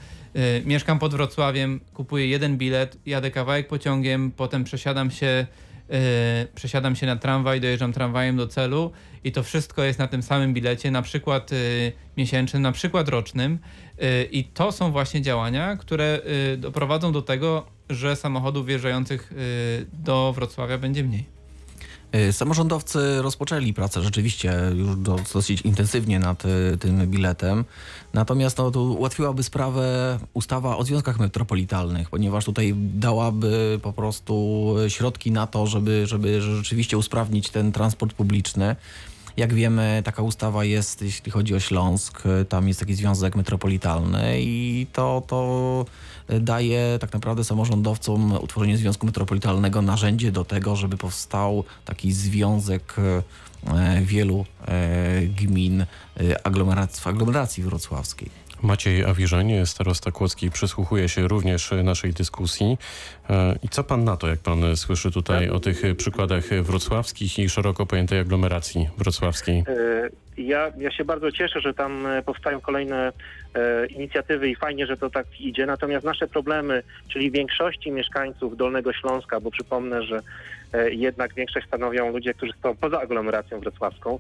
mieszkam 0.65 0.99
pod 0.99 1.11
Wrocławiem, 1.11 1.79
kupuję 1.93 2.27
jeden 2.27 2.57
bilet, 2.57 2.97
jadę 3.05 3.31
kawałek 3.31 3.67
pociągiem, 3.67 4.31
potem 4.31 4.63
przesiadam 4.63 5.11
się 5.11 5.47
y, 5.89 6.47
przesiadam 6.55 6.95
się 6.95 7.05
na 7.05 7.15
tramwaj, 7.15 7.61
dojeżdżam 7.61 7.93
tramwajem 7.93 8.37
do 8.37 8.47
celu 8.47 8.91
i 9.23 9.31
to 9.31 9.43
wszystko 9.43 9.83
jest 9.83 9.99
na 9.99 10.07
tym 10.07 10.23
samym 10.23 10.53
bilecie, 10.53 10.91
na 10.91 11.01
przykład 11.01 11.51
y, 11.53 11.91
miesięcznym, 12.17 12.61
na 12.61 12.71
przykład 12.71 13.09
rocznym. 13.09 13.59
Y, 14.03 14.27
I 14.31 14.43
to 14.43 14.71
są 14.71 14.91
właśnie 14.91 15.21
działania, 15.21 15.75
które 15.77 16.19
y, 16.53 16.57
doprowadzą 16.57 17.11
do 17.11 17.21
tego, 17.21 17.65
że 17.89 18.15
samochodów 18.15 18.65
wjeżdżających 18.65 19.31
y, 19.31 19.35
do 19.93 20.33
Wrocławia 20.33 20.77
będzie 20.77 21.03
mniej. 21.03 21.38
Y, 22.15 22.33
Samorządowcy 22.33 23.21
rozpoczęli 23.21 23.73
pracę 23.73 24.01
rzeczywiście 24.01 24.53
już 24.75 24.95
do, 24.95 25.15
dosyć 25.33 25.61
intensywnie 25.61 26.19
nad 26.19 26.43
y, 26.45 26.77
tym 26.77 27.07
biletem. 27.07 27.65
Natomiast 28.13 28.57
no, 28.57 28.71
to 28.71 28.81
ułatwiłaby 28.81 29.43
sprawę 29.43 30.19
ustawa 30.33 30.77
o 30.77 30.83
związkach 30.83 31.19
metropolitalnych, 31.19 32.09
ponieważ 32.09 32.45
tutaj 32.45 32.73
dałaby 32.77 33.79
po 33.81 33.93
prostu 33.93 34.75
środki 34.87 35.31
na 35.31 35.47
to, 35.47 35.67
żeby, 35.67 36.07
żeby 36.07 36.41
rzeczywiście 36.41 36.97
usprawnić 36.97 37.49
ten 37.49 37.71
transport 37.71 38.13
publiczny. 38.13 38.75
Jak 39.39 39.53
wiemy, 39.53 40.01
taka 40.05 40.21
ustawa 40.21 40.63
jest, 40.63 41.01
jeśli 41.01 41.31
chodzi 41.31 41.55
o 41.55 41.59
Śląsk, 41.59 42.23
tam 42.49 42.67
jest 42.67 42.79
taki 42.79 42.95
związek 42.95 43.35
metropolitalny 43.35 44.41
i 44.41 44.87
to, 44.93 45.23
to 45.27 45.85
daje 46.41 46.97
tak 47.01 47.13
naprawdę 47.13 47.43
samorządowcom 47.43 48.31
utworzenie 48.31 48.77
związku 48.77 49.05
metropolitalnego 49.05 49.81
narzędzie 49.81 50.31
do 50.31 50.45
tego, 50.45 50.75
żeby 50.75 50.97
powstał 50.97 51.63
taki 51.85 52.11
związek 52.11 52.95
e, 52.97 54.01
wielu 54.01 54.45
e, 54.67 55.21
gmin 55.21 55.81
e, 55.81 55.85
w 57.01 57.07
aglomeracji 57.07 57.63
wrocławskiej. 57.63 58.29
Maciej 58.63 59.05
Awiżeń, 59.05 59.65
starosta 59.65 60.11
Kłodzki, 60.11 60.51
przysłuchuje 60.51 61.09
się 61.09 61.27
również 61.27 61.71
naszej 61.83 62.13
dyskusji. 62.13 62.77
E, 63.29 63.55
I 63.63 63.69
co 63.69 63.83
pan 63.83 64.03
na 64.03 64.17
to, 64.17 64.27
jak 64.27 64.39
pan 64.39 64.77
słyszy 64.77 65.11
tutaj 65.11 65.49
o 65.49 65.59
tych 65.59 65.81
przykładach 65.97 66.43
wrocławskich 66.43 67.39
i 67.39 67.49
szeroko 67.49 67.85
pojętej 67.85 68.19
aglomeracji 68.19 68.89
wrocławskiej? 68.97 69.63
E, 69.67 70.09
Ja, 70.37 70.71
ja 70.77 70.91
się 70.91 71.05
bardzo 71.05 71.31
cieszę, 71.31 71.61
że 71.61 71.73
tam 71.73 72.05
e, 72.07 72.21
powstają 72.21 72.61
kolejne 72.61 73.11
inicjatywy 73.89 74.49
i 74.49 74.55
fajnie, 74.55 74.87
że 74.87 74.97
to 74.97 75.09
tak 75.09 75.25
idzie. 75.39 75.65
Natomiast 75.65 76.05
nasze 76.05 76.27
problemy, 76.27 76.83
czyli 77.07 77.31
większości 77.31 77.91
mieszkańców 77.91 78.57
Dolnego 78.57 78.93
Śląska, 78.93 79.39
bo 79.39 79.51
przypomnę, 79.51 80.03
że 80.03 80.19
jednak 80.91 81.33
większość 81.33 81.67
stanowią 81.67 82.11
ludzie, 82.11 82.33
którzy 82.33 82.53
są 82.63 82.75
poza 82.75 83.01
aglomeracją 83.01 83.59
wrocławską, 83.59 84.19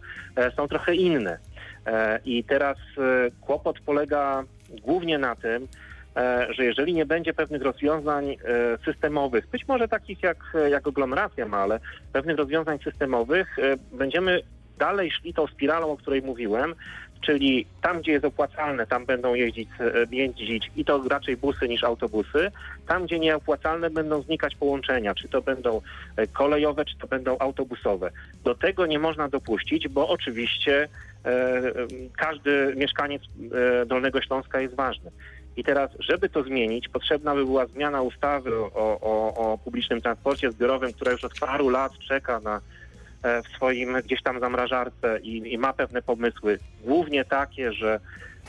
są 0.55 0.67
trochę 0.67 0.95
inne. 0.95 1.37
E, 1.85 2.19
I 2.25 2.43
teraz 2.43 2.77
e, 2.97 3.31
kłopot 3.41 3.79
polega 3.79 4.43
głównie 4.81 5.17
na 5.17 5.35
tym, 5.35 5.67
e, 6.15 6.47
że 6.53 6.65
jeżeli 6.65 6.93
nie 6.93 7.05
będzie 7.05 7.33
pewnych 7.33 7.61
rozwiązań 7.61 8.37
systemowych, 8.85 9.47
być 9.47 9.67
może 9.67 9.87
takich 9.87 10.23
jak, 10.23 10.37
jak 10.69 10.87
aglomeracja 10.87 11.47
ma, 11.47 11.57
ale 11.57 11.79
pewnych 12.13 12.37
rozwiązań 12.37 12.79
systemowych, 12.83 13.57
będziemy 13.91 14.41
dalej 14.77 15.11
szli 15.11 15.33
tą 15.33 15.47
spiralą, 15.47 15.91
o 15.91 15.97
której 15.97 16.21
mówiłem, 16.21 16.75
czyli 17.21 17.65
tam, 17.81 18.01
gdzie 18.01 18.11
jest 18.11 18.25
opłacalne, 18.25 18.87
tam 18.87 19.05
będą 19.05 19.33
jeździć, 19.33 19.69
e, 19.79 20.05
jeździć 20.11 20.71
i 20.75 20.85
to 20.85 21.03
raczej 21.09 21.37
busy 21.37 21.67
niż 21.67 21.83
autobusy. 21.83 22.51
Tam, 22.87 23.05
gdzie 23.05 23.19
nieopłacalne, 23.19 23.89
będą 23.89 24.21
znikać 24.21 24.55
połączenia, 24.55 25.15
czy 25.15 25.27
to 25.27 25.41
będą 25.41 25.81
e, 26.15 26.27
kolejowe, 26.27 26.85
czy 26.85 26.97
to 26.97 27.07
będą 27.07 27.37
autobusowe. 27.39 28.11
Do 28.43 28.55
tego 28.55 28.85
nie 28.85 28.99
można 28.99 29.29
dopuścić, 29.29 29.87
bo 29.87 30.09
oczywiście 30.09 30.87
e, 31.25 31.29
e, 31.29 31.73
każdy 32.17 32.73
mieszkaniec 32.75 33.21
Dolnego 33.87 34.21
Śląska 34.21 34.61
jest 34.61 34.75
ważny. 34.75 35.11
I 35.57 35.63
teraz, 35.63 35.91
żeby 35.99 36.29
to 36.29 36.43
zmienić, 36.43 36.89
potrzebna 36.89 37.35
by 37.35 37.45
była 37.45 37.65
zmiana 37.65 38.01
ustawy 38.01 38.55
o, 38.55 38.71
o, 39.01 39.33
o 39.35 39.57
publicznym 39.57 40.01
transporcie 40.01 40.51
zbiorowym, 40.51 40.93
która 40.93 41.11
już 41.11 41.23
od 41.23 41.39
paru 41.39 41.69
lat 41.69 41.91
czeka 42.07 42.39
na 42.39 42.61
w 43.23 43.55
swoim 43.55 43.97
gdzieś 44.03 44.23
tam 44.23 44.39
zamrażarce 44.39 45.19
i, 45.19 45.53
i 45.53 45.57
ma 45.57 45.73
pewne 45.73 46.01
pomysły, 46.01 46.59
głównie 46.83 47.25
takie, 47.25 47.73
że, 47.73 47.99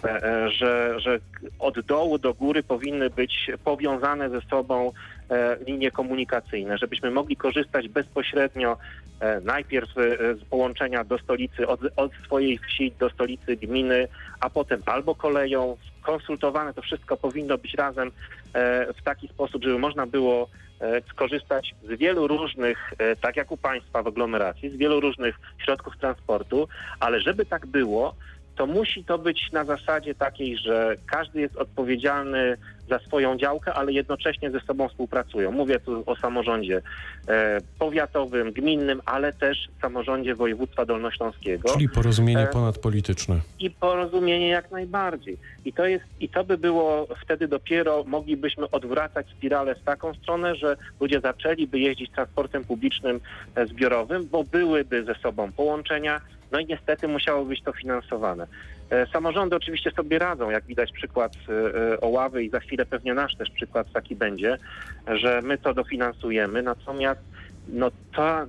e, 0.05 0.25
e, 0.25 0.51
że, 0.51 1.01
że 1.01 1.19
od 1.59 1.81
dołu 1.81 2.19
do 2.19 2.35
góry 2.35 2.63
powinny 2.63 3.11
być 3.11 3.51
powiązane 3.65 4.31
ze 4.31 4.41
sobą 4.41 4.93
e, 5.31 5.57
linie 5.67 5.91
komunikacyjne, 5.91 6.79
żebyśmy 6.79 7.11
mogli 7.11 7.37
korzystać 7.37 7.89
bezpośrednio 7.89 8.77
e, 9.21 9.41
najpierw 9.41 9.99
e, 9.99 10.35
z 10.35 10.45
połączenia 10.45 11.05
do 11.05 11.19
stolicy, 11.19 11.69
od, 11.69 11.81
od 11.97 12.13
swojej 12.25 12.59
wsi 12.59 12.93
do 12.99 13.11
stolicy 13.11 13.57
gminy, 13.57 14.09
a 14.41 14.51
potem 14.51 14.83
albo 14.87 15.15
koleją. 15.15 15.77
Konsultowane 16.03 16.75
to 16.75 16.83
wszystko 16.83 17.17
powinno 17.17 17.59
być 17.59 17.75
razem 17.75 18.09
e, 18.53 18.93
w 18.93 19.03
taki 19.03 19.29
sposób, 19.29 19.65
żeby 19.65 19.79
można 19.79 20.07
było 20.07 20.43
e, 20.43 20.70
skorzystać 21.11 21.75
z 21.83 21.99
wielu 21.99 22.27
różnych, 22.27 22.93
e, 22.99 23.17
tak 23.17 23.37
jak 23.37 23.53
u 23.53 23.57
Państwa 23.57 24.03
w 24.03 24.07
aglomeracji, 24.07 24.71
z 24.71 24.77
wielu 24.77 25.01
różnych 25.01 25.37
środków 25.65 25.97
transportu, 25.99 26.69
ale 27.01 27.21
żeby 27.21 27.47
tak 27.47 27.67
było, 27.67 28.15
to 28.61 28.67
musi 28.67 29.05
to 29.05 29.19
być 29.19 29.53
na 29.53 29.65
zasadzie 29.65 30.15
takiej, 30.15 30.57
że 30.59 30.97
każdy 31.07 31.41
jest 31.41 31.57
odpowiedzialny 31.57 32.57
za 32.89 32.99
swoją 32.99 33.37
działkę, 33.39 33.75
ale 33.75 33.93
jednocześnie 33.93 34.51
ze 34.51 34.61
sobą 34.61 34.89
współpracują. 34.89 35.53
Mówię 35.53 35.81
tu 35.81 36.03
o 36.07 36.17
samorządzie 36.17 36.83
e, 37.29 37.61
powiatowym, 37.79 38.53
gminnym, 38.53 39.01
ale 39.07 39.33
też 39.33 39.69
samorządzie 39.81 40.35
województwa 40.35 40.85
dolnośląskiego 40.87 41.69
Czyli 41.73 41.89
porozumienie 41.89 42.43
E, 42.43 42.47
ponadpolityczne. 42.47 43.41
i 43.59 43.71
porozumienie 43.71 44.49
jak 44.49 44.71
najbardziej. 44.71 45.39
I 45.65 45.73
to 45.73 45.87
jest, 45.87 46.05
i 46.21 46.29
to 46.29 46.45
by 46.45 46.59
było 46.59 47.07
wtedy 47.23 47.49
dopiero 47.49 48.05
moglibyśmy 48.07 48.71
odwracać 48.71 49.27
spiralę 49.37 49.75
w 49.75 49.83
taką 49.83 50.15
stronę, 50.15 50.55
że 50.55 50.77
ludzie 51.01 51.21
zaczęliby 51.21 51.79
jeździć 51.79 52.11
transportem 52.11 52.65
publicznym 52.65 53.21
e, 53.55 53.67
zbiorowym, 53.67 54.29
bo 54.31 54.45
byłyby 54.45 55.05
ze 55.05 55.15
sobą 55.15 55.53
połączenia, 55.53 56.21
no 56.53 56.59
i 56.59 56.67
niestety 56.67 57.09
musiało 57.09 57.45
być 57.45 57.63
to 57.63 57.73
finansowane. 57.73 58.47
E, 58.91 59.07
Samorządy 59.07 59.57
oczywiście 59.57 59.91
sobie 59.91 60.19
radzą, 60.19 60.51
jak 60.51 60.65
widać 60.65 60.93
przykład 60.93 61.33
e, 61.49 61.53
e, 61.93 62.01
Oławy 62.01 62.45
i 62.45 62.51
za 62.51 62.61
chwilę 62.61 62.87
pewnie 62.87 63.15
nasz 63.15 63.37
też 63.37 63.51
przykład 63.51 63.93
taki 63.93 64.17
będzie, 64.17 64.59
że 65.07 65.43
my 65.43 65.59
to 65.59 65.75
dofinansujemy, 65.75 66.63
natomiast 66.63 67.21
no 67.69 67.91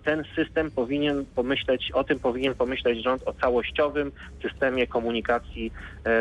ten 0.03 0.23
system 0.35 0.71
powinien 0.71 1.25
pomyśleć, 1.35 1.91
o 1.91 2.03
tym 2.03 2.19
powinien 2.19 2.55
pomyśleć 2.55 3.03
rząd, 3.03 3.23
o 3.27 3.33
całościowym 3.33 4.11
systemie 4.41 4.87
komunikacji 4.87 5.71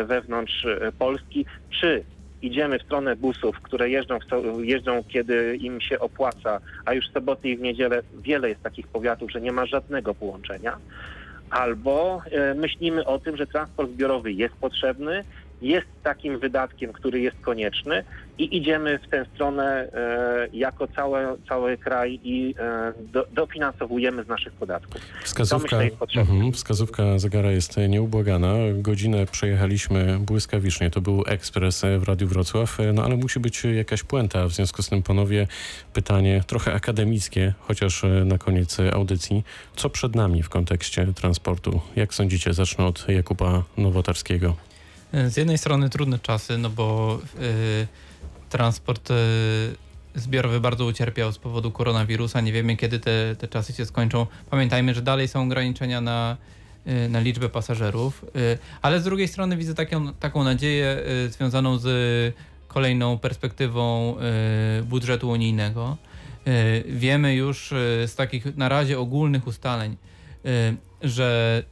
wewnątrz 0.05 0.67
Polski. 0.99 1.47
Czy 1.81 2.05
idziemy 2.43 2.79
w 2.79 2.83
stronę 2.83 3.17
busów, 3.17 3.61
które 3.61 3.91
jeżdżą, 3.91 4.19
jeżdżą 4.63 5.05
kiedy 5.09 5.57
im 5.57 5.81
się 5.81 5.99
opłaca, 5.99 6.61
a 6.85 6.95
już 6.95 7.09
w 7.09 7.13
soboty 7.13 7.49
i 7.49 7.57
w 7.57 7.61
niedzielę 7.61 8.03
wiele 8.23 8.49
jest 8.49 8.63
takich 8.63 8.89
powiatów, 8.89 9.33
że 9.33 9.41
nie 9.41 9.53
ma 9.53 9.67
żadnego 9.67 10.15
połączenia, 10.15 10.77
albo 11.51 12.23
e, 12.31 12.55
myślimy 12.55 13.05
o 13.05 13.19
tym, 13.19 13.37
że 13.37 13.47
transport 13.47 13.91
zbiorowy 13.91 14.33
jest 14.33 14.55
potrzebny, 14.55 15.25
jest 15.63 15.87
takim 16.03 16.39
wydatkiem, 16.39 16.93
który 16.93 17.21
jest 17.21 17.37
konieczny 17.41 18.05
i 18.39 18.57
idziemy 18.57 18.99
w 18.99 19.09
tę 19.09 19.27
stronę 19.35 19.89
e, 19.93 20.49
jako 20.53 20.89
całe, 20.89 21.37
cały 21.49 21.79
kraj 21.79 22.21
i 22.25 22.55
e, 22.59 22.93
do, 23.13 23.27
dofinansowujemy 23.33 24.25
z 24.25 24.29
naszych 24.29 24.53
podatków. 24.53 25.01
Wskazówka, 25.23 25.77
mhm, 26.17 26.53
wskazówka 26.53 27.19
zegara 27.19 27.51
jest 27.51 27.77
nieubłagana. 27.89 28.55
Godzinę 28.75 29.27
przejechaliśmy 29.27 30.19
błyskawicznie. 30.21 30.91
To 30.91 31.01
był 31.01 31.25
ekspres 31.27 31.83
w 31.99 32.03
Radiu 32.03 32.29
Wrocław, 32.29 32.79
no 32.95 33.05
ale 33.05 33.17
musi 33.17 33.41
być 33.41 33.65
jakaś 33.65 34.03
puenta. 34.03 34.49
W 34.49 34.53
związku 34.53 34.83
z 34.83 34.89
tym, 34.89 35.03
panowie, 35.03 35.47
pytanie 35.93 36.43
trochę 36.47 36.75
akademickie, 36.75 37.55
chociaż 37.61 38.03
na 38.25 38.39
koniec 38.39 38.81
audycji. 38.93 39.45
Co 39.77 39.91
przed 39.91 40.15
nami 40.15 40.43
w 40.43 40.49
kontekście 40.49 41.07
transportu? 41.07 41.81
Jak 41.97 42.15
sądzicie? 42.15 42.55
Zacznę 42.55 42.85
od 42.85 43.09
Jakuba 43.09 43.63
Nowotarskiego. 43.77 44.70
Z 45.13 45.37
jednej 45.37 45.59
strony 45.59 45.91
trudne 45.91 46.19
czasy, 46.19 46.59
no 46.59 46.71
bo 46.71 47.19
y, 47.41 47.87
transport 48.49 49.11
y, 49.11 49.15
zbiorowy 50.15 50.61
bardzo 50.61 50.85
ucierpiał 50.85 51.33
z 51.33 51.39
powodu 51.39 51.71
koronawirusa. 51.71 52.41
Nie 52.41 52.53
wiemy, 52.53 52.77
kiedy 52.77 52.99
te, 52.99 53.37
te 53.39 53.49
czasy 53.49 53.73
się 53.73 53.87
skończą. 53.87 54.27
Pamiętajmy, 54.51 54.95
że 54.95 55.03
dalej 55.03 55.29
są 55.29 55.43
ograniczenia 55.43 56.01
na, 56.01 56.37
y, 56.87 57.09
na 57.09 57.21
liczbę 57.21 57.49
pasażerów, 57.49 58.25
ale 58.83 59.01
z 59.01 59.05
drugiej 59.05 59.29
strony 59.29 59.57
widzę 59.57 59.75
taką, 59.75 60.15
taką 60.15 60.45
nadzieję 60.45 61.03
związaną 61.29 61.79
z 61.79 62.35
kolejną 62.69 63.19
perspektywą 63.19 64.17
budżetu 64.85 65.31
unijnego. 65.31 65.97
Wiemy 66.87 67.35
już 67.35 67.69
z 68.07 68.15
takich 68.15 68.57
na 68.57 68.69
razie 68.69 68.99
ogólnych 68.99 69.47
ustaleń, 69.47 69.97
że 71.03 71.63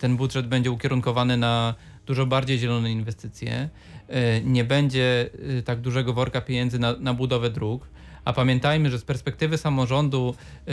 ten 0.00 0.16
budżet 0.16 0.46
będzie 0.46 0.70
ukierunkowany 0.70 1.36
na 1.36 1.74
dużo 2.06 2.26
bardziej 2.26 2.58
zielone 2.58 2.92
inwestycje. 2.92 3.68
Y, 4.10 4.42
Nie 4.44 4.64
będzie 4.64 5.30
y, 5.58 5.62
tak 5.62 5.80
dużego 5.80 6.12
worka 6.12 6.40
pieniędzy 6.40 6.78
na, 6.78 6.92
na 6.92 7.14
budowę 7.14 7.50
dróg. 7.50 7.88
A 8.26 8.32
pamiętajmy, 8.32 8.90
że 8.90 8.98
z 8.98 9.04
perspektywy 9.04 9.58
samorządu 9.58 10.34
y, 10.68 10.72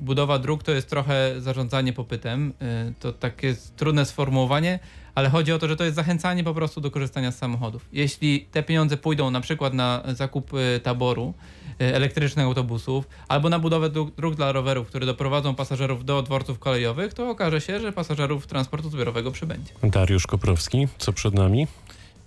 budowa 0.00 0.38
dróg 0.38 0.62
to 0.62 0.72
jest 0.72 0.90
trochę 0.90 1.40
zarządzanie 1.40 1.92
popytem. 1.92 2.52
Y, 2.88 2.94
to 3.00 3.12
takie 3.12 3.56
trudne 3.76 4.04
sformułowanie, 4.04 4.78
ale 5.14 5.28
chodzi 5.30 5.52
o 5.52 5.58
to, 5.58 5.68
że 5.68 5.76
to 5.76 5.84
jest 5.84 5.96
zachęcanie 5.96 6.44
po 6.44 6.54
prostu 6.54 6.80
do 6.80 6.90
korzystania 6.90 7.32
z 7.32 7.38
samochodów. 7.38 7.88
Jeśli 7.92 8.46
te 8.52 8.62
pieniądze 8.62 8.96
pójdą 8.96 9.30
na 9.30 9.40
przykład 9.40 9.74
na 9.74 10.02
zakup 10.12 10.54
y, 10.54 10.80
taboru, 10.80 11.34
elektrycznych 11.78 12.46
autobusów, 12.46 13.08
albo 13.28 13.48
na 13.48 13.58
budowę 13.58 13.90
dróg 14.16 14.34
dla 14.34 14.52
rowerów, 14.52 14.88
które 14.88 15.06
doprowadzą 15.06 15.54
pasażerów 15.54 16.04
do 16.04 16.22
dworców 16.22 16.58
kolejowych, 16.58 17.14
to 17.14 17.30
okaże 17.30 17.60
się, 17.60 17.80
że 17.80 17.92
pasażerów 17.92 18.46
transportu 18.46 18.90
zbiorowego 18.90 19.30
przybędzie. 19.30 19.72
Dariusz 19.82 20.26
Koprowski, 20.26 20.88
co 20.98 21.12
przed 21.12 21.34
nami? 21.34 21.66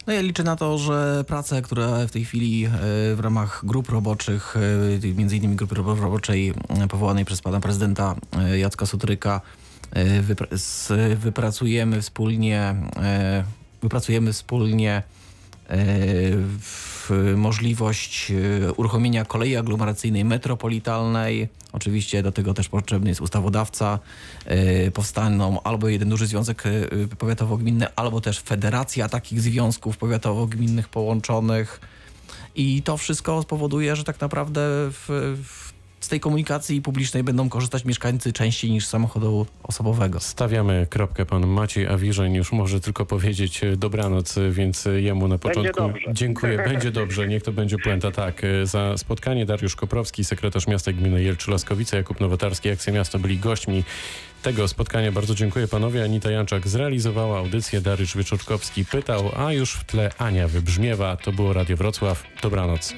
No 0.08 0.14
ja 0.14 0.22
liczę 0.22 0.44
na 0.44 0.56
to, 0.56 0.78
że 0.78 1.24
prace, 1.28 1.62
które 1.62 2.08
w 2.08 2.12
tej 2.12 2.26
chwili 2.26 2.66
e, 2.66 2.70
w 3.16 3.20
ramach 3.20 3.66
grup 3.66 3.90
roboczych, 3.90 4.56
e, 5.04 5.14
między 5.14 5.38
innymi 5.38 5.56
grupy 5.56 5.76
ro- 5.76 5.96
roboczej 5.96 6.54
e, 6.70 6.88
powołanej 6.88 7.26
przez 7.26 7.42
pana 7.42 7.60
prezydenta 7.60 8.16
Jacka 8.58 8.86
Sutryka, 8.86 9.42
wypracujemy 11.16 12.02
wspólnie, 12.02 12.76
wypracujemy 13.82 14.34
wspólnie 14.34 15.04
w 16.60 16.97
możliwość 17.36 18.32
e, 18.32 18.74
uruchomienia 18.74 19.26
kolei 19.26 19.56
aglomeracyjnej 19.56 20.26
metropolitalnej. 20.26 21.50
Oczywiście 21.72 22.24
do 22.24 22.32
tego 22.32 22.54
też 22.54 22.70
potrzebny 22.70 23.10
jest 23.10 23.22
ustawodawca. 23.22 24.00
E, 24.46 24.92
Powstaną 24.92 25.64
albo 25.64 25.90
jeden 25.90 26.10
duży 26.10 26.28
związek 26.28 26.64
powiatowo-gminny, 27.18 27.88
albo 27.96 28.22
też 28.22 28.40
federacja 28.40 29.10
takich 29.10 29.42
związków 29.42 29.98
powiatowo-gminnych 29.98 30.90
połączonych. 30.90 31.80
I 32.56 32.82
to 32.84 32.98
wszystko 32.98 33.42
spowoduje, 33.42 33.96
że 33.96 34.04
tak 34.04 34.22
naprawdę 34.22 34.62
w, 34.92 35.06
w, 35.44 35.67
z 36.00 36.08
tej 36.08 36.20
komunikacji 36.20 36.82
publicznej 36.82 37.24
będą 37.24 37.50
korzystać 37.50 37.86
mieszkańcy 37.86 38.34
częściej 38.34 38.72
niż 38.72 38.88
samochodu 38.88 39.46
osobowego. 39.64 40.20
Stawiamy 40.20 40.88
kropkę. 40.90 41.26
Pan 41.26 41.48
Maciej 41.48 41.88
Awiżeń 41.88 42.34
już 42.36 42.52
może 42.52 42.80
tylko 42.80 43.06
powiedzieć 43.06 43.64
e, 43.64 43.78
dobranoc, 43.78 44.38
e, 44.38 44.52
więc 44.52 44.88
e, 44.88 45.02
jemu 45.02 45.28
na 45.28 45.38
początku 45.38 45.82
dobrze. 45.82 46.14
dziękuję. 46.14 46.58
Będzie 46.70 46.92
dobrze, 46.92 47.28
niech 47.28 47.44
to 47.44 47.52
będzie 47.52 47.78
puenta. 47.78 48.12
Tak, 48.12 48.42
za 48.64 48.98
spotkanie 48.98 49.46
Dariusz 49.46 49.76
Koprowski, 49.76 50.24
sekretarz 50.24 50.68
miasta 50.68 50.94
gminy 50.94 51.24
Jelczy-Laskowice, 51.24 51.96
Jakub 51.96 52.20
Nowotarski, 52.20 52.70
Akcja 52.70 52.94
Miasto 52.94 53.20
byli 53.20 53.38
gośćmi 53.38 53.84
tego 54.42 54.68
spotkania. 54.68 55.12
Bardzo 55.12 55.36
dziękuję 55.36 55.68
panowie. 55.68 56.04
Anita 56.04 56.32
Janczak 56.32 56.68
zrealizowała 56.68 57.38
audycję, 57.38 57.82
Dariusz 57.82 58.18
Wieczorkowski 58.18 58.86
pytał, 58.86 59.32
a 59.36 59.54
już 59.54 59.74
w 59.74 59.84
tle 59.84 60.12
Ania 60.18 60.48
wybrzmiewa. 60.48 61.18
To 61.18 61.32
było 61.32 61.54
Radio 61.54 61.78
Wrocław. 61.78 62.24
Dobranoc. 62.42 62.94